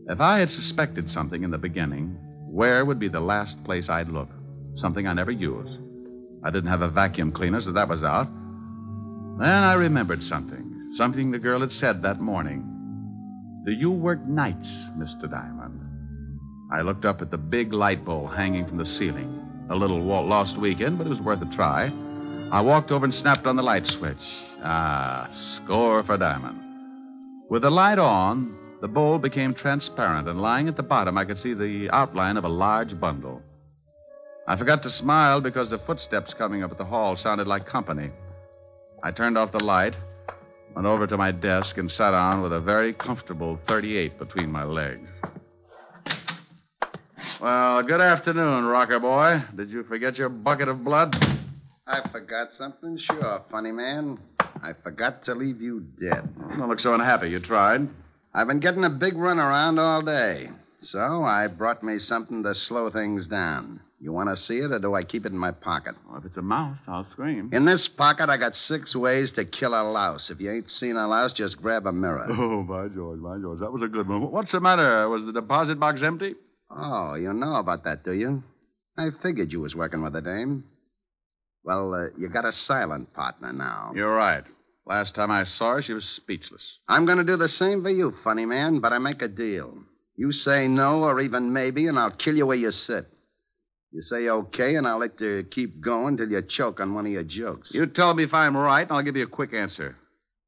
If 0.08 0.20
I 0.20 0.40
had 0.40 0.50
suspected 0.50 1.10
something 1.10 1.44
in 1.44 1.52
the 1.52 1.58
beginning, 1.58 2.18
where 2.52 2.84
would 2.84 3.00
be 3.00 3.08
the 3.08 3.22
last 3.22 3.56
place 3.64 3.88
I'd 3.88 4.10
look? 4.10 4.28
Something 4.76 5.08
I 5.08 5.14
never 5.14 5.32
use. 5.32 5.70
I 6.44 6.52
didn't 6.52 6.70
have 6.70 6.82
a 6.82 6.90
vacuum 6.90 7.32
cleaner, 7.32 7.62
so 7.62 7.72
that 7.72 7.88
was 7.88 8.04
out. 8.04 8.28
Then 9.40 9.48
I 9.48 9.74
remembered 9.74 10.22
something. 10.24 10.92
Something 10.98 11.32
the 11.32 11.40
girl 11.40 11.62
had 11.62 11.72
said 11.72 12.02
that 12.02 12.20
morning. 12.20 12.68
Do 13.66 13.72
you 13.72 13.90
work 13.90 14.20
nights, 14.28 14.68
Mr. 14.98 15.32
Diamond? 15.32 15.80
I 16.74 16.82
looked 16.82 17.06
up 17.06 17.22
at 17.22 17.32
the 17.32 17.38
big 17.38 17.72
light 17.72 18.04
bulb 18.04 18.34
hanging 18.36 18.68
from 18.68 18.78
the 18.78 18.98
ceiling. 19.00 19.40
A 19.70 19.76
little 19.76 20.04
lost 20.04 20.60
weekend, 20.60 20.98
but 20.98 21.08
it 21.08 21.12
was 21.12 21.22
worth 21.22 21.42
a 21.42 21.56
try. 21.56 21.86
I 22.52 22.60
walked 22.60 22.92
over 22.92 23.06
and 23.06 23.14
snapped 23.14 23.46
on 23.46 23.56
the 23.56 23.64
light 23.64 23.88
switch. 23.98 24.18
Ah, 24.62 25.30
score 25.64 26.04
for 26.04 26.18
Diamond. 26.18 26.60
With 27.50 27.62
the 27.62 27.70
light 27.70 27.98
on, 27.98 28.58
the 28.82 28.88
bowl 28.88 29.20
became 29.20 29.54
transparent, 29.54 30.28
and 30.28 30.42
lying 30.42 30.68
at 30.68 30.76
the 30.76 30.84
bottom, 30.84 31.18
I 31.18 31.26
could 31.26 31.38
see 31.38 31.54
the 31.54 31.88
outline 31.92 32.36
of 32.36 32.44
a 32.44 32.50
large 32.50 33.00
bundle. 33.00 33.42
I 34.48 34.58
forgot 34.58 34.82
to 34.84 34.90
smile 34.90 35.40
because 35.40 35.70
the 35.70 35.78
footsteps 35.86 36.34
coming 36.38 36.64
up 36.64 36.72
at 36.72 36.80
the 36.80 36.86
hall 36.86 37.16
sounded 37.16 37.48
like 37.48 37.68
company. 37.68 38.10
I 39.04 39.12
turned 39.12 39.38
off 39.38 39.52
the 39.52 39.64
light, 39.64 39.94
went 40.76 40.88
over 40.88 41.06
to 41.06 41.16
my 41.16 41.32
desk, 41.32 41.78
and 41.78 41.92
sat 41.92 42.12
down 42.12 42.42
with 42.42 42.52
a 42.52 42.60
very 42.60 42.94
comfortable 42.94 43.60
38 43.68 44.18
between 44.18 44.52
my 44.52 44.64
legs. 44.64 45.08
Well, 47.40 47.84
good 47.84 48.02
afternoon, 48.02 48.66
rocker 48.66 49.00
boy. 49.00 49.44
Did 49.56 49.70
you 49.70 49.84
forget 49.84 50.16
your 50.16 50.30
bucket 50.30 50.68
of 50.68 50.84
blood? 50.84 51.16
I 51.88 52.08
forgot 52.12 52.50
something? 52.58 53.00
Sure, 53.00 53.42
funny 53.52 53.72
man. 53.72 54.20
I 54.40 54.74
forgot 54.84 55.24
to 55.26 55.34
leave 55.34 55.62
you 55.62 55.82
dead. 56.00 56.30
Don't 56.58 56.70
look 56.70 56.80
so 56.80 56.94
unhappy. 56.94 57.30
You 57.30 57.40
tried. 57.40 57.88
I've 58.34 58.48
been 58.48 58.60
getting 58.60 58.84
a 58.84 58.90
big 58.90 59.16
run 59.18 59.40
around 59.40 59.78
all 59.80 60.02
day. 60.02 60.50
So 60.84 61.00
I 61.00 61.48
brought 61.48 61.84
me 61.84 62.00
something 62.00 62.44
to 62.44 62.54
slow 62.54 62.90
things 62.90 63.28
down. 63.28 63.82
You 64.00 64.12
want 64.12 64.30
to 64.30 64.36
see 64.36 64.56
it, 64.56 64.72
or 64.72 64.80
do 64.80 64.96
I 64.96 65.04
keep 65.04 65.28
it 65.28 65.32
in 65.32 65.38
my 65.38 65.52
pocket? 65.52 65.94
Well, 66.10 66.18
if 66.18 66.26
it's 66.26 66.38
a 66.38 66.42
mouse, 66.42 66.78
I'll 66.88 67.06
scream. 67.12 67.52
In 67.54 67.66
this 67.66 67.88
pocket, 67.98 68.30
I 68.30 68.38
got 68.38 68.56
six 68.56 68.96
ways 68.96 69.32
to 69.36 69.46
kill 69.46 69.74
a 69.76 69.84
louse. 69.84 70.32
If 70.32 70.40
you 70.40 70.52
ain't 70.52 70.70
seen 70.72 70.96
a 70.96 71.08
louse, 71.08 71.34
just 71.34 71.62
grab 71.62 71.86
a 71.86 71.92
mirror. 71.92 72.28
Oh, 72.32 72.64
by 72.64 72.88
George, 72.88 73.22
by 73.22 73.38
George. 73.40 73.60
That 73.60 73.72
was 73.72 73.84
a 73.86 73.88
good 73.88 74.08
one. 74.08 74.32
What's 74.32 74.52
the 74.52 74.60
matter? 74.60 75.08
Was 75.08 75.24
the 75.28 75.34
deposit 75.40 75.80
box 75.80 76.02
empty? 76.04 76.34
Oh, 76.72 77.14
you 77.14 77.32
know 77.34 77.56
about 77.56 77.84
that, 77.84 78.04
do 78.04 78.14
you? 78.14 78.42
I 78.98 79.10
figured 79.22 79.52
you 79.52 79.60
was 79.62 79.76
working 79.76 80.02
with 80.04 80.16
a 80.16 80.22
dame. 80.22 80.64
Well, 81.64 81.94
uh, 81.94 82.08
you 82.18 82.28
got 82.28 82.46
a 82.46 82.52
silent 82.52 83.14
partner 83.14 83.54
now. 83.54 83.92
You're 83.94 84.16
right. 84.16 84.44
Last 84.86 85.16
time 85.16 85.32
I 85.32 85.46
saw 85.46 85.76
her, 85.76 85.82
she 85.82 85.94
was 85.94 86.04
speechless. 86.18 86.64
I'm 86.88 87.06
going 87.06 87.20
to 87.20 87.24
do 87.24 87.38
the 87.38 87.48
same 87.48 87.84
for 87.84 87.90
you, 87.90 88.14
funny 88.24 88.46
man, 88.46 88.80
but 88.80 88.94
I 88.94 88.98
make 88.98 89.22
a 89.22 89.28
deal. 89.28 89.78
You 90.16 90.32
say 90.32 90.68
no 90.68 91.04
or 91.04 91.20
even 91.20 91.54
maybe, 91.54 91.88
and 91.88 91.98
I'll 91.98 92.12
kill 92.12 92.36
you 92.36 92.46
where 92.46 92.58
you 92.58 92.72
sit. 92.72 93.08
You 93.92 94.02
say 94.04 94.30
okay, 94.30 94.76
and 94.76 94.88
I'll 94.88 95.00
let 95.00 95.20
you 95.20 95.46
keep 95.52 95.82
going 95.82 96.18
till 96.18 96.30
you 96.30 96.42
choke 96.48 96.80
on 96.80 96.94
one 96.94 97.06
of 97.06 97.12
your 97.12 97.24
jokes. 97.24 97.70
You 97.74 97.86
tell 97.88 98.14
me 98.14 98.24
if 98.24 98.34
I'm 98.34 98.56
right, 98.56 98.88
and 98.88 98.92
I'll 98.92 99.04
give 99.04 99.16
you 99.16 99.24
a 99.24 99.28
quick 99.28 99.54
answer. 99.54 99.98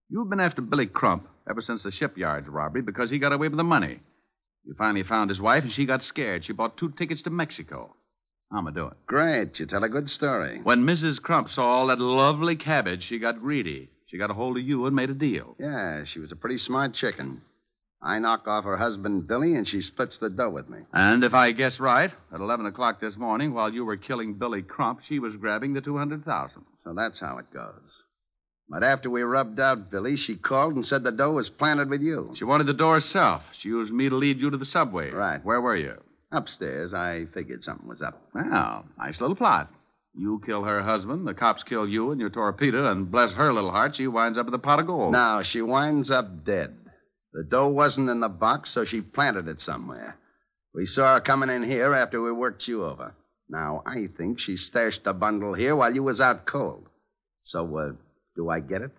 You've 0.10 0.30
been 0.30 0.39
after 0.39 0.62
Billy 0.62 0.88
Crump 0.88 1.28
ever 1.50 1.62
since 1.62 1.84
the 1.84 1.91
shipyard 1.91 2.48
robbery 2.48 2.82
because 2.82 3.10
he 3.10 3.19
got 3.19 3.34
away 3.34 3.50
with 3.50 3.58
the 3.58 3.63
money. 3.63 4.00
You 4.65 4.76
finally 4.78 5.04
found 5.04 5.30
his 5.30 5.41
wife, 5.41 5.63
and 5.63 5.74
she 5.74 5.86
got 5.86 6.04
scared. 6.04 6.46
She 6.46 6.54
bought 6.54 6.78
two 6.78 6.93
tickets 6.98 7.22
to 7.24 7.30
Mexico. 7.30 7.96
How'm 8.52 8.67
I 8.67 8.72
doing? 8.72 8.96
Great. 9.08 9.60
You 9.60 9.65
tell 9.65 9.84
a 9.84 9.89
good 9.89 10.08
story. 10.08 10.62
When 10.63 10.86
Mrs. 10.86 11.22
Crump 11.22 11.50
saw 11.50 11.63
all 11.63 11.88
that 11.88 12.00
lovely 12.00 12.56
cabbage, 12.56 13.06
she 13.10 13.19
got 13.19 13.41
greedy. 13.41 13.89
She 14.13 14.19
got 14.19 14.30
a 14.30 14.36
hold 14.36 14.58
of 14.58 14.63
you 14.63 14.86
and 14.86 14.95
made 14.95 15.10
a 15.10 15.15
deal. 15.15 15.56
Yeah, 15.60 16.04
she 16.06 16.19
was 16.19 16.32
a 16.32 16.36
pretty 16.36 16.60
smart 16.60 16.93
chicken. 16.93 17.41
I 17.99 18.19
knock 18.19 18.47
off 18.47 18.63
her 18.63 18.78
husband, 18.78 19.28
Billy, 19.28 19.56
and 19.56 19.67
she 19.67 19.82
splits 19.82 20.19
the 20.19 20.30
dough 20.30 20.52
with 20.52 20.69
me. 20.69 20.82
And 20.93 21.23
if 21.23 21.34
I 21.34 21.52
guess 21.52 21.80
right, 21.80 22.12
at 22.32 22.39
11 22.39 22.67
o'clock 22.67 23.02
this 23.02 23.15
morning, 23.17 23.56
while 23.56 23.73
you 23.73 23.86
were 23.86 23.97
killing 23.97 24.36
Billy 24.36 24.62
Crump, 24.62 24.99
she 25.10 25.17
was 25.17 25.36
grabbing 25.38 25.73
the 25.73 25.82
200000 25.82 26.63
So 26.84 26.93
that's 26.93 27.19
how 27.19 27.39
it 27.39 27.52
goes. 27.52 27.73
But 28.69 28.84
after 28.84 29.10
we 29.10 29.23
rubbed 29.23 29.60
out 29.60 29.89
Billy, 29.89 30.15
she 30.15 30.36
called 30.36 30.76
and 30.76 30.86
said 30.86 31.02
the 31.04 31.12
dough 31.12 31.32
was 31.32 31.49
planted 31.49 31.89
with 31.89 32.02
you. 32.02 32.36
She 32.38 32.45
wanted 32.45 32.67
the 32.67 32.73
door 32.73 32.95
herself. 32.95 33.41
She 33.62 33.69
used 33.69 33.91
me 33.91 34.10
to 34.10 34.15
lead 34.15 34.38
you 34.38 34.52
to 34.52 34.58
the 34.58 34.65
subway. 34.65 35.10
Right. 35.10 35.43
Where 35.43 35.60
were 35.60 35.76
you? 35.76 35.95
Upstairs, 36.32 36.93
I 36.93 37.26
figured 37.34 37.63
something 37.63 37.88
was 37.88 38.04
up. 38.04 38.21
Well, 38.36 38.86
nice 38.99 39.19
little 39.19 39.36
plot. 39.36 39.71
You 40.15 40.41
kill 40.45 40.63
her 40.63 40.84
husband, 40.84 41.28
the 41.28 41.34
cops 41.34 41.63
kill 41.63 41.88
you 41.88 42.12
and 42.12 42.19
your 42.19 42.30
torpedo, 42.30 42.91
and 42.91 43.12
bless 43.12 43.34
her 43.34 43.52
little 43.52 43.71
heart, 43.71 43.95
she 43.95 44.08
winds 44.08 44.38
up 44.38 44.45
with 44.45 44.54
a 44.54 44.60
pot 44.60 44.80
of 44.80 44.88
gold. 44.88 45.12
Now, 45.12 45.41
she 45.43 45.62
winds 45.62 46.12
up 46.12 46.45
dead. 46.45 46.76
The 47.34 47.43
dough 47.43 47.69
wasn't 47.69 48.10
in 48.10 48.19
the 48.19 48.30
box, 48.30 48.73
so 48.73 48.86
she 48.86 49.02
planted 49.02 49.47
it 49.47 49.60
somewhere. 49.60 50.17
We 50.76 50.86
saw 50.86 51.15
her 51.15 51.21
coming 51.21 51.49
in 51.49 51.63
here 51.63 51.93
after 51.95 52.21
we 52.21 52.32
worked 52.32 52.67
you 52.67 52.86
over. 52.86 53.15
Now, 53.49 53.82
I 53.86 54.08
think 54.17 54.39
she 54.39 54.56
stashed 54.56 55.04
the 55.04 55.13
bundle 55.13 55.54
here 55.56 55.76
while 55.76 55.93
you 55.93 56.04
was 56.04 56.19
out 56.19 56.45
cold. 56.45 56.88
So, 57.45 57.78
uh, 57.78 57.91
do 58.36 58.49
I 58.49 58.60
get 58.60 58.82
it? 58.82 58.91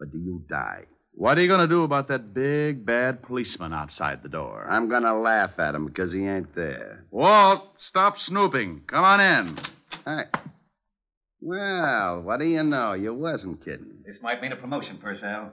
Or 0.00 0.06
do 0.06 0.18
you 0.18 0.42
die? 0.48 0.84
What 1.14 1.36
are 1.36 1.42
you 1.42 1.48
going 1.48 1.60
to 1.60 1.68
do 1.68 1.84
about 1.84 2.08
that 2.08 2.32
big, 2.32 2.86
bad 2.86 3.22
policeman 3.22 3.74
outside 3.74 4.22
the 4.22 4.30
door? 4.30 4.66
I'm 4.68 4.88
going 4.88 5.02
to 5.02 5.14
laugh 5.14 5.50
at 5.58 5.74
him 5.74 5.86
because 5.86 6.12
he 6.12 6.26
ain't 6.26 6.54
there. 6.54 7.04
Walt, 7.10 7.64
stop 7.88 8.14
snooping. 8.18 8.82
Come 8.88 9.04
on 9.04 9.20
in. 9.20 9.58
Hey. 10.06 10.22
Well, 11.42 12.22
what 12.22 12.38
do 12.38 12.44
you 12.46 12.62
know? 12.62 12.92
You 12.92 13.12
wasn't 13.14 13.64
kidding. 13.64 14.02
This 14.06 14.16
might 14.22 14.40
mean 14.40 14.52
a 14.52 14.56
promotion, 14.56 14.98
Purcell. 14.98 15.50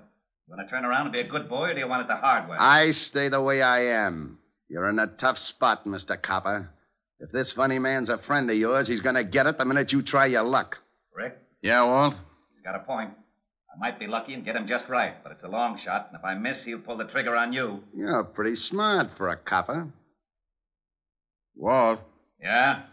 You 0.47 0.56
want 0.56 0.67
to 0.67 0.69
turn 0.69 0.86
around 0.86 1.04
and 1.08 1.12
be 1.13 1.19
a 1.19 1.28
good 1.28 1.49
boy, 1.49 1.69
or 1.69 1.73
do 1.73 1.80
you 1.80 1.88
want 1.88 2.04
it 2.04 2.08
the 2.08 2.15
hard 2.15 2.47
way? 2.49 2.58
I 2.60 2.91
stay 2.91 3.30
the 3.30 3.41
way 3.41 3.62
I 3.62 4.06
am. 4.06 4.38
You're 4.67 4.88
in 4.89 4.99
a 4.99 5.08
tough 5.08 5.38
spot, 5.38 5.86
Mr. 5.86 6.21
Copper. 6.21 6.69
If 7.19 7.32
this 7.32 7.52
funny 7.56 7.80
man's 7.80 8.10
a 8.10 8.19
friend 8.28 8.49
of 8.49 8.56
yours, 8.56 8.88
he's 8.88 9.02
going 9.02 9.15
to 9.15 9.23
get 9.23 9.47
it 9.47 9.58
the 9.58 9.65
minute 9.65 9.91
you 9.91 10.04
try 10.04 10.28
your 10.28 10.43
luck. 10.43 10.75
Rick, 11.15 11.38
Yeah, 11.62 11.84
Walt? 11.86 12.13
he's 12.54 12.63
got 12.63 12.75
a 12.75 12.80
point. 12.80 13.10
I 13.73 13.78
might 13.80 13.99
be 13.99 14.08
lucky 14.08 14.34
and 14.36 14.45
get 14.45 14.56
him 14.56 14.67
just 14.67 14.88
right, 14.89 15.13
but 15.23 15.32
it's 15.32 15.43
a 15.43 15.47
long 15.47 15.80
shot, 15.84 16.08
and 16.12 16.17
if 16.19 16.23
I 16.23 16.36
miss, 16.36 16.63
he'll 16.65 16.80
pull 16.80 16.97
the 16.97 17.06
trigger 17.06 17.36
on 17.36 17.52
you. 17.52 17.80
You're 17.95 18.23
pretty 18.23 18.56
smart 18.56 19.08
for 19.17 19.30
a 19.30 19.38
copper. 19.38 19.88
Walt, 21.56 21.99
Yeah? 22.41 22.84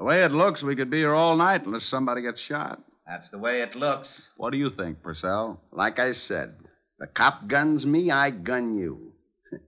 The 0.00 0.06
way 0.06 0.24
it 0.24 0.32
looks, 0.32 0.62
we 0.62 0.74
could 0.74 0.90
be 0.90 0.96
here 0.96 1.14
all 1.14 1.36
night 1.36 1.66
unless 1.66 1.84
somebody 1.90 2.22
gets 2.22 2.40
shot. 2.40 2.80
That's 3.06 3.30
the 3.30 3.38
way 3.38 3.60
it 3.60 3.76
looks. 3.76 4.08
What 4.38 4.50
do 4.50 4.56
you 4.56 4.70
think, 4.70 5.02
Purcell? 5.02 5.60
Like 5.72 5.98
I 5.98 6.12
said, 6.12 6.54
the 6.98 7.06
cop 7.06 7.46
guns 7.48 7.84
me, 7.84 8.10
I 8.10 8.30
gun 8.30 8.78
you. 8.78 9.12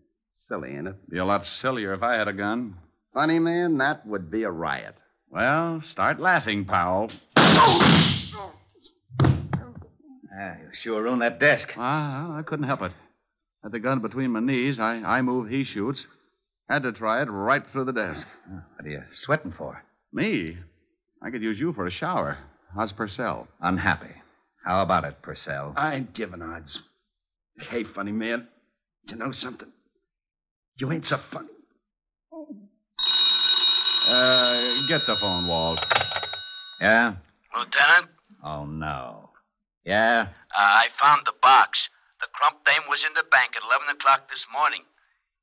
Silly, 0.48 0.70
ain't 0.74 0.88
it? 0.88 1.10
Be 1.10 1.18
a 1.18 1.26
lot 1.26 1.42
sillier 1.60 1.92
if 1.92 2.02
I 2.02 2.14
had 2.14 2.28
a 2.28 2.32
gun. 2.32 2.76
Funny, 3.12 3.40
man, 3.40 3.76
that 3.76 4.06
would 4.06 4.30
be 4.30 4.44
a 4.44 4.50
riot. 4.50 4.94
Well, 5.28 5.82
start 5.90 6.18
laughing, 6.18 6.64
Powell. 6.64 7.12
Ah, 10.34 10.56
you 10.58 10.70
sure 10.82 11.02
ruined 11.02 11.20
that 11.20 11.38
desk. 11.38 11.68
Ah, 11.76 12.38
I 12.38 12.42
couldn't 12.42 12.66
help 12.66 12.80
it. 12.80 12.92
Had 13.62 13.72
the 13.72 13.80
gun 13.80 14.00
between 14.00 14.30
my 14.30 14.40
knees. 14.40 14.78
I, 14.80 14.92
I 14.94 15.20
move, 15.20 15.50
he 15.50 15.64
shoots. 15.64 16.02
Had 16.70 16.84
to 16.84 16.92
try 16.92 17.20
it 17.20 17.26
right 17.26 17.62
through 17.70 17.84
the 17.84 17.92
desk. 17.92 18.26
What 18.48 18.86
are 18.86 18.88
you 18.88 19.02
sweating 19.26 19.52
for? 19.58 19.84
Me? 20.12 20.56
I 21.22 21.30
could 21.30 21.42
use 21.42 21.58
you 21.58 21.72
for 21.72 21.86
a 21.86 21.90
shower. 21.90 22.38
How's 22.74 22.92
Purcell? 22.92 23.48
Unhappy. 23.60 24.10
How 24.64 24.82
about 24.82 25.04
it, 25.04 25.20
Purcell? 25.22 25.74
I 25.76 25.94
ain't 25.96 26.14
giving 26.14 26.42
odds. 26.42 26.78
Hey, 27.70 27.84
funny 27.94 28.12
man, 28.12 28.48
you 29.08 29.16
know 29.16 29.30
something? 29.32 29.68
You 30.78 30.90
ain't 30.92 31.04
so 31.04 31.16
funny. 31.32 31.48
Uh, 34.08 34.86
get 34.88 35.00
the 35.06 35.16
phone, 35.20 35.46
Walt. 35.48 35.78
Yeah? 36.80 37.14
Lieutenant, 37.56 38.10
Oh, 38.44 38.64
no. 38.66 39.30
Yeah? 39.84 40.28
uh, 40.56 40.58
I 40.58 40.86
found 41.00 41.22
the 41.26 41.32
box. 41.40 41.78
The 42.20 42.26
crump 42.32 42.64
dame 42.64 42.82
was 42.88 43.04
in 43.06 43.14
the 43.14 43.24
bank 43.30 43.52
at 43.56 43.62
11 43.66 43.88
o'clock 43.96 44.28
this 44.30 44.44
morning. 44.52 44.82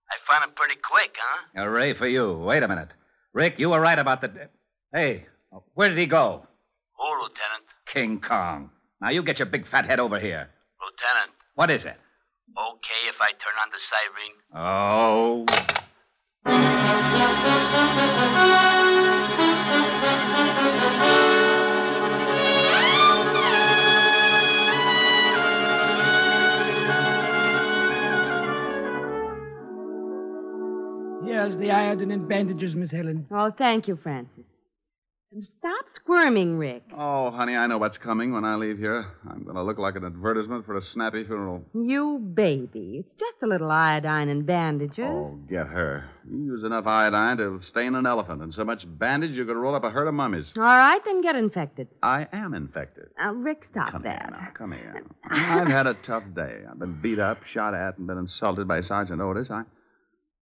I 0.10 0.16
found 0.30 0.50
it 0.50 0.56
pretty 0.56 0.76
quick, 0.82 1.16
huh? 1.20 1.62
Hooray 1.64 1.94
for 1.98 2.08
you. 2.08 2.38
Wait 2.40 2.64
a 2.64 2.68
minute. 2.68 2.90
Rick, 3.34 3.56
you 3.60 3.70
were 3.70 3.80
right 3.80 4.00
about 4.00 4.22
the. 4.22 4.50
Hey, 4.92 5.26
where 5.76 5.90
did 5.90 5.98
he 5.98 6.08
go? 6.08 6.46
Who, 6.98 7.04
Lieutenant? 7.22 7.66
King 7.94 8.22
Kong. 8.28 8.72
Now 9.02 9.10
you 9.10 9.24
get 9.24 9.38
your 9.40 9.46
big 9.48 9.68
fat 9.70 9.86
head 9.86 10.00
over 10.00 10.20
here. 10.20 10.50
Lieutenant, 10.82 11.32
What 11.56 11.70
is 11.70 11.84
it? 11.86 11.96
okay 12.58 13.02
if 13.08 13.16
I 13.22 13.32
turn 13.34 13.56
on 13.62 13.70
the 13.72 13.80
siren? 13.90 14.34
Oh. 14.56 15.46
Here's 31.26 31.58
the 31.58 31.70
iodine 31.72 32.12
and 32.12 32.28
bandages, 32.28 32.74
Miss 32.76 32.92
Helen. 32.92 33.28
Oh, 33.32 33.52
thank 33.56 33.88
you, 33.88 33.98
Francis. 34.02 34.46
And 35.32 35.48
stop 35.60 35.86
squirming, 35.96 36.58
Rick. 36.58 36.82
Oh, 36.98 37.30
honey, 37.30 37.56
I 37.56 37.68
know 37.68 37.78
what's 37.78 38.00
coming 38.00 38.34
when 38.34 38.44
I 38.44 38.56
leave 38.56 38.80
here. 38.80 39.06
I'm 39.30 39.44
going 39.44 39.56
to 39.58 39.62
look 39.62 39.78
like 39.78 39.96
an 39.96 40.04
advertisement 40.04 40.66
for 40.66 40.76
a 40.76 40.82
snappy 40.84 41.24
funeral. 41.24 41.64
You 41.76 42.18
baby. 42.34 43.06
It's 43.06 43.20
just 43.20 43.36
a 43.44 43.46
little 43.48 43.70
iodine 43.70 44.30
and 44.30 44.44
bandages. 44.48 45.06
Oh, 45.08 45.38
get 45.48 45.68
her. 45.68 46.10
You 46.28 46.46
use 46.46 46.64
enough 46.64 46.88
iodine 46.88 47.38
to 47.38 47.60
stain 47.70 47.94
an 47.94 48.08
elephant, 48.08 48.42
and 48.42 48.52
so 48.52 48.64
much 48.64 48.84
bandage 48.98 49.36
you 49.36 49.46
could 49.46 49.56
roll 49.56 49.76
up 49.76 49.84
a 49.84 49.92
herd 49.92 50.08
of 50.08 50.16
mummies. 50.16 50.48
All 50.58 50.64
right, 50.64 51.00
then 51.06 51.22
get 51.22 51.36
infected. 51.36 51.90
I 52.02 52.26
am 52.34 52.56
infected. 52.56 53.10
Now, 53.20 53.34
Rick, 53.34 53.68
stop 53.70 53.92
Come 53.92 54.02
that. 54.04 54.22
here 54.24 54.32
now. 54.32 54.48
Come 54.58 54.72
here. 54.72 55.04
I've 55.30 55.68
had 55.68 55.86
a 55.86 55.94
tough 56.08 56.24
day. 56.36 56.62
I've 56.68 56.80
been 56.80 57.00
beat 57.04 57.20
up, 57.20 57.38
shot 57.54 57.76
at, 57.76 58.00
and 58.00 58.08
been 58.08 58.18
insulted 58.18 58.68
by 58.68 58.82
Sergeant 58.82 59.22
Otis. 59.22 59.50
I, 59.52 59.62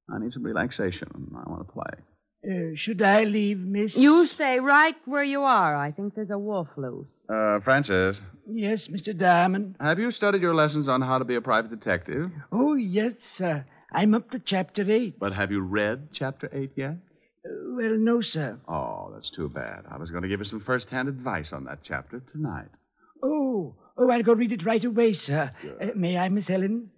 I 0.09 0.19
need 0.19 0.31
some 0.31 0.43
relaxation. 0.43 1.09
I 1.45 1.49
want 1.49 1.67
to 1.67 1.73
play. 1.73 2.03
Uh, 2.45 2.75
should 2.75 3.01
I 3.01 3.23
leave, 3.23 3.57
Miss? 3.59 3.95
You 3.95 4.25
stay 4.35 4.59
right 4.59 4.95
where 5.05 5.23
you 5.23 5.41
are. 5.41 5.75
I 5.75 5.91
think 5.91 6.15
there's 6.15 6.29
a 6.29 6.37
wolf 6.37 6.67
loose. 6.77 7.07
Uh, 7.29 7.59
Francis, 7.61 8.15
Yes, 8.49 8.87
Mr. 8.89 9.17
Diamond. 9.17 9.75
have 9.81 9.99
you 9.99 10.11
studied 10.11 10.41
your 10.41 10.55
lessons 10.55 10.87
on 10.87 11.01
how 11.01 11.17
to 11.19 11.25
be 11.25 11.35
a 11.35 11.41
private 11.41 11.71
detective? 11.71 12.31
Oh, 12.51 12.75
yes, 12.75 13.11
sir. 13.37 13.65
I'm 13.91 14.13
up 14.13 14.31
to 14.31 14.39
chapter 14.45 14.89
eight. 14.89 15.19
But 15.19 15.33
have 15.33 15.51
you 15.51 15.59
read 15.61 16.09
Chapter 16.13 16.49
8 16.53 16.71
yet? 16.75 16.91
Uh, 17.45 17.49
well, 17.75 17.97
no, 17.97 18.21
sir. 18.21 18.57
Oh, 18.67 19.11
that's 19.13 19.29
too 19.31 19.49
bad. 19.49 19.83
I 19.91 19.97
was 19.97 20.09
going 20.11 20.23
to 20.23 20.29
give 20.29 20.39
you 20.39 20.45
some 20.45 20.61
first-hand 20.61 21.09
advice 21.09 21.49
on 21.51 21.65
that 21.65 21.79
chapter 21.85 22.21
tonight. 22.31 22.67
Oh, 23.23 23.75
oh, 23.97 24.09
I'll 24.09 24.23
go 24.23 24.33
read 24.33 24.51
it 24.53 24.65
right 24.65 24.83
away, 24.83 25.11
sir. 25.13 25.51
Uh, 25.81 25.87
may 25.95 26.17
I, 26.17 26.29
Miss 26.29 26.47
Helen? 26.47 26.89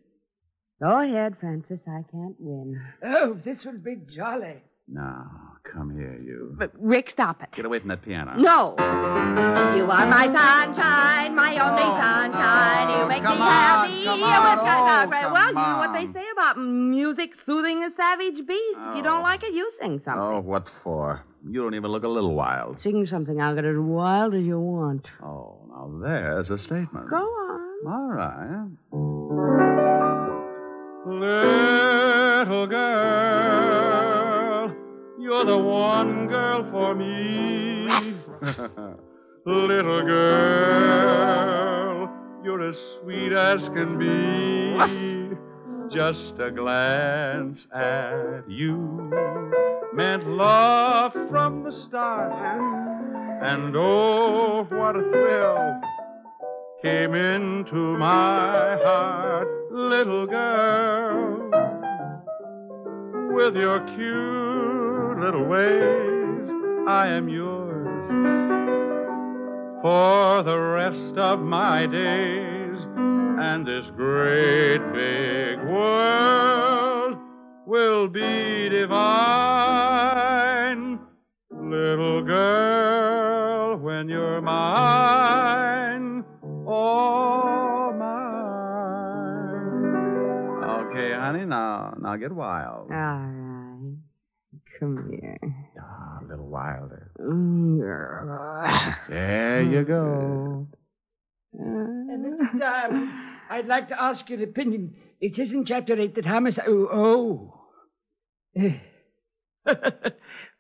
Go 0.81 0.99
ahead, 0.99 1.35
Francis. 1.39 1.79
I 1.87 2.01
can't 2.11 2.35
win. 2.39 2.79
Oh, 3.03 3.37
this 3.45 3.65
will 3.65 3.79
be 3.79 3.97
jolly. 4.15 4.61
Now, 4.91 5.29
come 5.71 5.91
here, 5.95 6.17
you. 6.19 6.55
But, 6.57 6.71
Rick, 6.79 7.09
stop 7.13 7.41
it. 7.43 7.49
Get 7.55 7.65
away 7.65 7.79
from 7.79 7.89
that 7.89 8.01
piano. 8.03 8.33
No. 8.37 8.73
You 9.77 9.83
are 9.85 10.07
my 10.09 10.25
sunshine, 10.25 11.35
my 11.35 11.53
only 11.61 11.83
sunshine. 11.83 12.89
You 12.99 13.07
make 13.07 13.21
come 13.21 13.37
me 13.37 13.43
on, 13.43 13.51
happy. 13.51 14.03
come 14.03 14.19
with 14.21 14.29
on, 14.29 14.57
kind 14.65 15.21
oh, 15.21 15.27
of- 15.27 15.31
well, 15.31 15.47
you 15.49 15.53
know 15.53 15.77
what 15.77 15.93
they 15.93 16.05
on. 16.07 16.13
say 16.13 16.23
about 16.33 16.57
music 16.57 17.29
soothing 17.45 17.83
a 17.83 17.89
savage 17.95 18.45
beast. 18.47 18.77
If 18.89 18.95
you 18.97 19.03
don't 19.03 19.19
Oh. 19.19 19.23
like 19.23 19.43
it, 19.43 19.53
you 19.53 19.69
sing 19.79 20.01
something. 20.03 20.21
Oh, 20.23 20.39
what 20.41 20.65
for? 20.83 21.21
You 21.47 21.61
don't 21.61 21.75
even 21.75 21.91
look 21.91 22.03
a 22.03 22.07
little 22.07 22.33
wild. 22.33 22.81
Sing 22.81 23.05
something. 23.05 23.39
I'll 23.39 23.53
get 23.55 23.63
as 23.65 23.75
wild 23.77 24.33
as 24.33 24.43
you 24.43 24.59
want. 24.59 25.05
Oh, 25.23 25.59
now 25.69 25.99
there's 26.01 26.49
a 26.49 26.57
statement. 26.57 27.09
Go 27.09 27.17
on. 27.17 27.59
All 27.87 28.09
right. 28.11 28.67
Little 31.29 32.67
girl, 32.67 33.78
you're 35.29 35.45
the 35.45 35.57
one 35.59 36.27
girl 36.27 36.67
for 36.71 36.95
me. 36.95 37.85
Little 39.45 40.03
girl, 40.03 42.09
you're 42.43 42.67
as 42.67 42.75
sweet 42.99 43.31
as 43.31 43.61
can 43.75 43.99
be. 43.99 45.35
Just 45.95 46.33
a 46.39 46.49
glance 46.49 47.59
at 47.71 48.49
you 48.49 49.11
meant 49.93 50.27
love 50.27 51.11
from 51.29 51.63
the 51.63 51.73
start. 51.85 52.33
And 53.43 53.75
oh, 53.75 54.65
what 54.71 54.95
a 54.95 55.03
thrill 55.11 55.79
came 56.81 57.13
into 57.13 57.97
my 57.99 58.77
heart, 58.83 59.47
little 59.71 60.25
girl. 60.25 61.51
With 63.35 63.55
your 63.55 63.79
cute 63.95 64.48
little 65.31 65.45
ways, 65.45 66.49
I 66.87 67.05
am 67.09 67.29
yours 67.29 68.07
for 69.83 70.41
the 70.41 70.57
rest 70.57 71.17
of 71.19 71.39
my 71.39 71.85
days. 71.85 72.79
And 72.97 73.63
this 73.63 73.85
great 73.95 74.79
big 74.91 75.59
world 75.69 77.19
will 77.67 78.07
be 78.07 78.69
divine. 78.69 79.29
Little 81.51 82.23
girl, 82.23 83.77
when 83.77 84.09
you're 84.09 84.41
mine, 84.41 86.25
oh 86.67 87.93
mine. 87.99 88.25
Okay, 90.87 91.13
honey, 91.13 91.45
now 91.45 91.93
now 92.01 92.15
get 92.15 92.31
wild. 92.31 92.91
All 92.91 92.97
right. 92.97 93.38
Come 94.79 95.09
here. 95.11 95.37
Ah, 95.81 96.19
a 96.21 96.25
little 96.25 96.47
wilder. 96.47 97.11
Mm, 97.19 98.95
There 99.09 99.61
you 99.63 99.83
go. 99.83 100.67
Uh, 101.53 101.63
Mr. 101.63 102.59
Diamond, 102.59 103.09
I'd 103.49 103.65
like 103.65 103.89
to 103.89 104.01
ask 104.01 104.29
your 104.29 104.41
opinion. 104.43 104.95
It 105.19 105.35
says 105.35 105.51
in 105.51 105.65
chapter 105.65 105.99
eight 105.99 106.15
that 106.15 106.25
homicide. 106.25 106.65
Oh. 106.67 106.87
oh. 106.93 107.55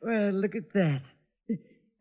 well, 0.01 0.31
look 0.33 0.55
at 0.55 0.73
that. 0.73 1.01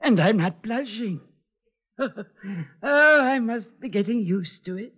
And 0.00 0.20
I'm 0.20 0.38
not 0.38 0.62
blushing. 0.62 1.20
oh, 2.00 3.20
I 3.20 3.38
must 3.38 3.81
be 3.81 3.88
getting 3.88 4.20
used 4.20 4.64
to 4.64 4.76
it. 4.76 4.92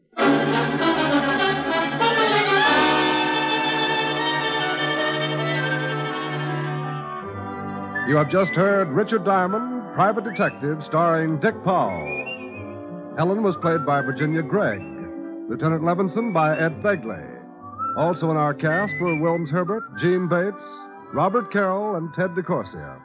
You 8.10 8.16
have 8.16 8.28
just 8.28 8.50
heard 8.54 8.88
Richard 8.88 9.24
Diamond, 9.24 9.94
Private 9.94 10.24
Detective, 10.24 10.78
starring 10.84 11.38
Dick 11.38 11.54
Powell. 11.62 13.14
Helen 13.16 13.44
was 13.44 13.54
played 13.62 13.86
by 13.86 14.00
Virginia 14.00 14.42
Gregg. 14.42 14.80
Lieutenant 15.48 15.82
Levinson 15.82 16.34
by 16.34 16.58
Ed 16.58 16.82
Begley. 16.82 17.24
Also 17.96 18.32
in 18.32 18.36
our 18.36 18.52
cast 18.52 18.92
were 19.00 19.14
Wilms 19.14 19.48
Herbert, 19.48 19.84
Jeanne 20.00 20.28
Bates, 20.28 20.56
Robert 21.14 21.52
Carroll, 21.52 21.94
and 21.94 22.12
Ted 22.16 22.30
DeCorsia. 22.30 23.00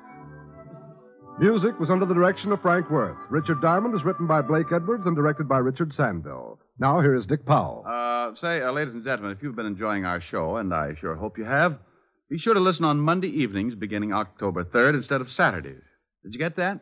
Music 1.40 1.80
was 1.80 1.92
under 1.92 2.08
the 2.08 2.16
direction 2.16 2.52
of 2.52 2.60
Frank 2.64 2.90
Worth. 2.90 3.16
Richard 3.30 3.62
Diamond 3.62 3.94
is 3.94 4.04
written 4.04 4.26
by 4.26 4.42
Blake 4.42 4.72
Edwards 4.74 5.04
and 5.06 5.16
directed 5.16 5.48
by 5.48 5.60
Richard 5.60 5.94
Sanville. 5.96 6.58
Now 6.80 7.00
here 7.00 7.16
is 7.16 7.28
Dick 7.28 7.46
Powell. 7.46 7.86
Uh, 7.88 8.32
say, 8.42 8.60
uh, 8.64 8.72
ladies 8.72 8.96
and 8.96 9.04
gentlemen, 9.04 9.38
if 9.38 9.44
you've 9.44 9.56
been 9.56 9.68
enjoying 9.68 10.04
our 10.04 10.20
show, 10.32 10.58
and 10.58 10.74
I 10.74 10.96
sure 11.00 11.16
hope 11.16 11.38
you 11.38 11.46
have, 11.46 11.78
be 12.36 12.42
sure 12.42 12.54
to 12.54 12.60
listen 12.60 12.84
on 12.84 13.00
Monday 13.00 13.30
evenings 13.30 13.76
beginning 13.76 14.12
October 14.12 14.66
3rd 14.66 14.96
instead 14.96 15.22
of 15.22 15.30
Saturdays. 15.30 15.82
Did 16.22 16.34
you 16.34 16.38
get 16.38 16.58
that? 16.58 16.82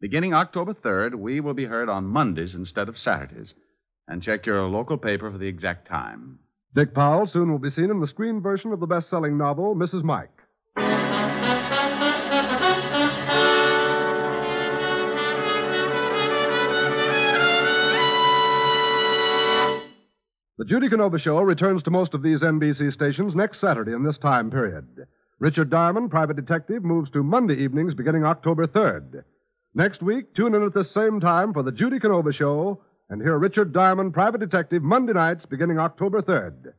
Beginning 0.00 0.34
October 0.34 0.72
3rd, 0.72 1.16
we 1.16 1.40
will 1.40 1.52
be 1.52 1.64
heard 1.64 1.88
on 1.88 2.04
Mondays 2.04 2.54
instead 2.54 2.88
of 2.88 2.96
Saturdays. 2.96 3.52
And 4.06 4.22
check 4.22 4.46
your 4.46 4.62
local 4.68 4.96
paper 4.96 5.32
for 5.32 5.38
the 5.38 5.48
exact 5.48 5.88
time. 5.88 6.38
Dick 6.76 6.94
Powell 6.94 7.26
soon 7.26 7.50
will 7.50 7.58
be 7.58 7.70
seen 7.70 7.90
in 7.90 7.98
the 7.98 8.06
screen 8.06 8.40
version 8.40 8.70
of 8.70 8.78
the 8.78 8.86
best 8.86 9.10
selling 9.10 9.36
novel, 9.36 9.74
Mrs. 9.74 10.04
Mike. 10.04 10.43
The 20.56 20.64
Judy 20.64 20.88
Canova 20.88 21.18
Show 21.18 21.38
returns 21.38 21.82
to 21.82 21.90
most 21.90 22.14
of 22.14 22.22
these 22.22 22.38
NBC 22.38 22.92
stations 22.92 23.34
next 23.34 23.60
Saturday 23.60 23.92
in 23.92 24.04
this 24.04 24.18
time 24.18 24.52
period. 24.52 24.86
Richard 25.40 25.68
Diamond, 25.68 26.12
private 26.12 26.36
detective, 26.36 26.84
moves 26.84 27.10
to 27.10 27.24
Monday 27.24 27.54
evenings 27.54 27.92
beginning 27.92 28.24
October 28.24 28.68
3rd. 28.68 29.24
Next 29.74 30.00
week, 30.00 30.32
tune 30.36 30.54
in 30.54 30.62
at 30.62 30.72
this 30.72 30.94
same 30.94 31.18
time 31.18 31.52
for 31.52 31.64
the 31.64 31.72
Judy 31.72 31.98
Canova 31.98 32.32
Show 32.32 32.80
and 33.10 33.20
hear 33.20 33.36
Richard 33.36 33.72
Diamond, 33.72 34.14
private 34.14 34.38
detective, 34.38 34.80
Monday 34.80 35.12
nights 35.12 35.44
beginning 35.44 35.80
October 35.80 36.22
3rd. 36.22 36.72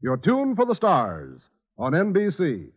Your 0.00 0.18
tune 0.18 0.54
for 0.54 0.64
the 0.64 0.76
stars 0.76 1.40
on 1.76 1.94
NBC. 1.94 2.68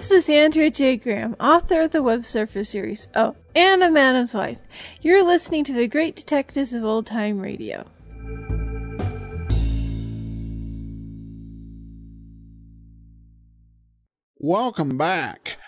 This 0.00 0.12
is 0.12 0.30
Andrea 0.30 0.70
J. 0.70 0.96
Graham, 0.96 1.36
author 1.38 1.82
of 1.82 1.90
the 1.90 2.02
Web 2.02 2.24
Surfer 2.24 2.64
series. 2.64 3.06
Oh, 3.14 3.36
and 3.54 3.82
a 3.82 3.90
Madam's 3.90 4.32
Wife. 4.32 4.56
You're 5.02 5.22
listening 5.22 5.62
to 5.64 5.74
the 5.74 5.86
Great 5.86 6.16
Detectives 6.16 6.72
of 6.72 6.82
Old 6.82 7.04
Time 7.04 7.38
Radio. 7.38 7.84
Welcome 14.38 14.96
back. 14.96 15.58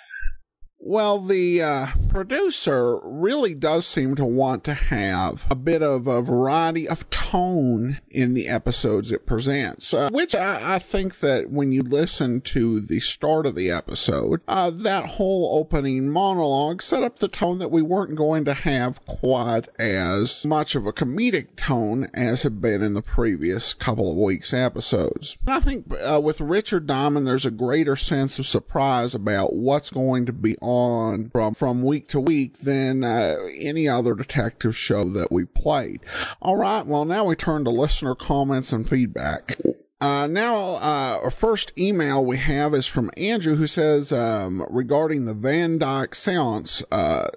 Well, 0.85 1.21
the 1.21 1.62
uh, 1.62 1.87
producer 2.09 2.99
really 3.05 3.55
does 3.55 3.87
seem 3.87 4.16
to 4.16 4.25
want 4.25 4.64
to 4.64 4.75
have 4.75 5.47
a 5.49 5.55
bit 5.55 5.81
of 5.81 6.09
a 6.09 6.21
variety 6.21 6.88
of 6.88 7.09
tone 7.09 8.01
in 8.11 8.35
the 8.35 8.49
episodes 8.49 9.12
it 9.12 9.25
presents, 9.25 9.95
uh, 9.95 10.11
which 10.11 10.35
I, 10.35 10.75
I, 10.75 10.79
think 10.81 11.21
that 11.21 11.51
when 11.51 11.71
you 11.71 11.83
listen 11.83 12.40
to 12.40 12.81
the 12.81 12.99
start 12.99 13.47
of 13.47 13.55
the 13.55 13.71
episode, 13.71 14.40
uh, 14.49 14.71
that 14.71 15.07
whole 15.07 15.57
opening 15.57 16.11
monologue 16.11 16.83
set 16.83 17.05
up 17.05 17.21
the 17.21 17.29
tone 17.29 17.61
that 17.61 17.71
we 17.71 17.81
weren't 17.81 18.16
going 18.16 18.45
to 18.47 18.53
have 18.53 19.07
quite 19.07 19.68
as 19.79 20.45
much 20.45 20.75
of 20.75 20.85
a 20.85 20.92
comedic 20.92 21.55
tone 21.55 22.11
as 22.12 22.42
had 22.42 22.61
been 22.61 22.83
in 22.83 22.95
the 22.95 23.03
previous 23.03 23.73
couple 23.73 24.11
of 24.11 24.18
weeks' 24.18 24.53
episodes. 24.53 25.38
I 25.47 25.61
think 25.61 25.87
uh, 26.03 26.21
with 26.21 26.40
Richard 26.40 26.88
Diamond, 26.88 27.25
there's 27.25 27.47
a 27.47 27.53
greater 27.53 27.95
sense 27.95 28.40
of 28.40 28.47
surprise 28.47 29.14
about 29.14 29.55
what's 29.55 29.88
going 29.88 30.27
to 30.27 30.33
be 30.33 30.57
on 30.61 30.71
on 30.72 31.30
from, 31.30 31.54
from 31.54 31.82
week 31.82 32.08
to 32.08 32.20
week 32.20 32.58
than 32.58 33.04
uh, 33.04 33.37
any 33.54 33.88
other 33.88 34.14
detective 34.14 34.76
show 34.76 35.04
that 35.04 35.30
we 35.30 35.44
played. 35.44 36.00
All 36.40 36.56
right, 36.56 36.85
well, 36.87 37.04
now 37.04 37.24
we 37.24 37.37
turn 37.37 37.64
to 37.64 37.70
listener 37.70 38.14
comments 38.14 38.72
and 38.72 38.88
feedback. 38.88 39.58
Uh, 40.00 40.26
now, 40.26 40.76
uh, 40.76 41.20
our 41.22 41.30
first 41.30 41.72
email 41.78 42.24
we 42.24 42.37
have 42.37 42.74
is 42.74 42.88
from 42.88 43.08
Andrew 43.16 43.54
who 43.54 43.68
says, 43.68 44.11
um, 44.12 44.66
regarding 44.68 45.26
the 45.26 45.35
Van 45.35 45.78
Dyke 45.78 46.16
seance, 46.16 46.82
uh, 46.90 47.28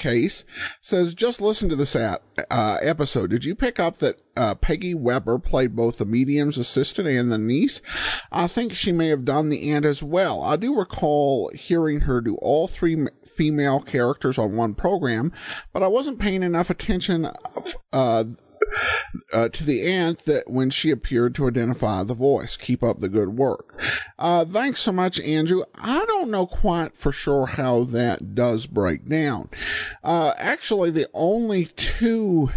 case 0.00 0.44
says, 0.80 1.14
just 1.14 1.40
listen 1.40 1.68
to 1.68 1.76
this 1.76 1.94
at, 1.94 2.22
uh, 2.50 2.78
episode. 2.82 3.30
Did 3.30 3.44
you 3.44 3.54
pick 3.54 3.78
up 3.78 3.98
that 3.98 4.20
uh, 4.36 4.56
Peggy 4.56 4.94
Webber 4.94 5.38
played 5.38 5.76
both 5.76 5.98
the 5.98 6.06
medium's 6.06 6.58
assistant 6.58 7.06
and 7.06 7.30
the 7.30 7.38
niece? 7.38 7.80
I 8.32 8.48
think 8.48 8.72
she 8.72 8.90
may 8.90 9.08
have 9.08 9.24
done 9.24 9.48
the 9.48 9.70
aunt 9.70 9.84
as 9.84 10.02
well. 10.02 10.42
I 10.42 10.56
do 10.56 10.76
recall 10.76 11.50
hearing 11.54 12.00
her 12.00 12.20
do 12.20 12.34
all 12.36 12.66
three 12.66 13.06
female 13.26 13.80
characters 13.80 14.38
on 14.38 14.56
one 14.56 14.74
program, 14.74 15.32
but 15.72 15.82
I 15.82 15.86
wasn't 15.86 16.18
paying 16.18 16.42
enough 16.42 16.70
attention 16.70 17.30
uh, 17.92 18.24
uh, 19.32 19.48
to 19.48 19.64
the 19.64 19.82
aunt 19.82 20.24
that 20.24 20.48
when 20.48 20.70
she 20.70 20.90
appeared 20.90 21.34
to 21.34 21.48
identify 21.48 22.02
the 22.02 22.14
voice. 22.14 22.56
Keep 22.56 22.82
up 22.82 22.98
the 22.98 23.08
good 23.08 23.36
work. 23.36 23.80
Uh, 24.18 24.44
thanks 24.44 24.80
so 24.80 24.92
much, 24.92 25.20
Andrew. 25.20 25.64
I 25.74 26.04
don't 26.06 26.30
know 26.30 26.46
quite 26.46 26.96
for 26.96 27.12
sure 27.12 27.46
how 27.46 27.84
that 27.84 28.34
does 28.34 28.66
break 28.66 29.08
down. 29.08 29.50
Uh, 30.04 30.32
actually, 30.36 30.90
the 30.90 31.08
only 31.14 31.66
two 31.66 32.50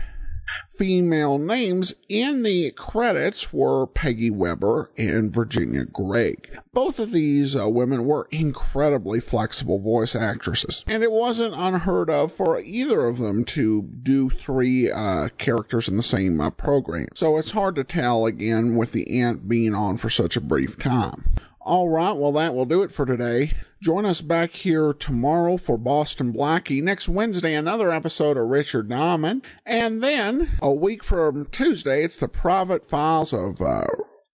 female 0.75 1.37
names 1.37 1.93
in 2.09 2.43
the 2.43 2.71
credits 2.71 3.53
were 3.53 3.87
Peggy 3.87 4.29
Webber 4.29 4.91
and 4.97 5.33
Virginia 5.33 5.85
Gregg. 5.85 6.57
Both 6.73 6.99
of 6.99 7.11
these 7.11 7.55
uh, 7.55 7.69
women 7.69 8.05
were 8.05 8.27
incredibly 8.31 9.19
flexible 9.19 9.79
voice 9.79 10.15
actresses, 10.15 10.83
and 10.87 11.03
it 11.03 11.11
wasn't 11.11 11.55
unheard 11.55 12.09
of 12.09 12.31
for 12.31 12.59
either 12.59 13.05
of 13.05 13.19
them 13.19 13.45
to 13.45 13.83
do 13.83 14.29
three 14.29 14.91
uh, 14.91 15.29
characters 15.37 15.87
in 15.87 15.97
the 15.97 16.03
same 16.03 16.41
uh, 16.41 16.49
program. 16.49 17.07
So 17.13 17.37
it's 17.37 17.51
hard 17.51 17.75
to 17.75 17.83
tell 17.83 18.25
again 18.25 18.75
with 18.75 18.91
the 18.91 19.21
aunt 19.21 19.47
being 19.47 19.75
on 19.75 19.97
for 19.97 20.09
such 20.09 20.35
a 20.35 20.41
brief 20.41 20.77
time. 20.77 21.23
All 21.65 21.87
right, 21.87 22.11
well, 22.11 22.33
that 22.33 22.53
will 22.53 22.65
do 22.65 22.83
it 22.83 22.91
for 22.91 23.05
today. 23.05 23.53
Join 23.81 24.05
us 24.05 24.19
back 24.19 24.51
here 24.51 24.91
tomorrow 24.91 25.55
for 25.55 25.77
Boston 25.77 26.33
Blackie. 26.33 26.83
Next 26.83 27.07
Wednesday, 27.07 27.55
another 27.55 27.89
episode 27.89 28.35
of 28.35 28.49
Richard 28.49 28.89
Diamond. 28.89 29.45
And 29.65 30.03
then 30.03 30.57
a 30.61 30.73
week 30.73 31.05
from 31.05 31.45
Tuesday, 31.45 32.03
it's 32.03 32.17
the 32.17 32.27
private 32.27 32.89
files 32.89 33.31
of 33.31 33.61
uh, 33.61 33.85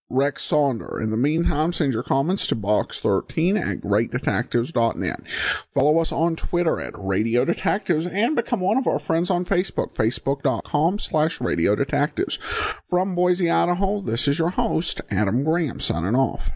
Rex 0.08 0.42
Saunders. 0.42 1.04
In 1.04 1.10
the 1.10 1.16
meantime, 1.16 1.72
send 1.72 1.92
your 1.92 2.02
comments 2.02 2.48
to 2.48 2.56
box13 2.56 3.60
at 3.60 3.80
greatdetectives.net. 3.80 5.20
Follow 5.72 5.98
us 6.00 6.10
on 6.10 6.34
Twitter 6.34 6.80
at 6.80 6.98
Radio 6.98 7.44
Detectives 7.44 8.08
and 8.08 8.34
become 8.34 8.58
one 8.58 8.76
of 8.76 8.88
our 8.88 8.98
friends 8.98 9.30
on 9.30 9.44
Facebook, 9.44 9.94
facebook.com 9.94 10.98
slash 10.98 11.40
Radio 11.40 11.76
Detectives. 11.76 12.40
From 12.88 13.14
Boise, 13.14 13.48
Idaho, 13.48 14.00
this 14.00 14.26
is 14.26 14.40
your 14.40 14.50
host, 14.50 15.00
Adam 15.12 15.44
Graham, 15.44 15.78
signing 15.78 16.16
off. 16.16 16.50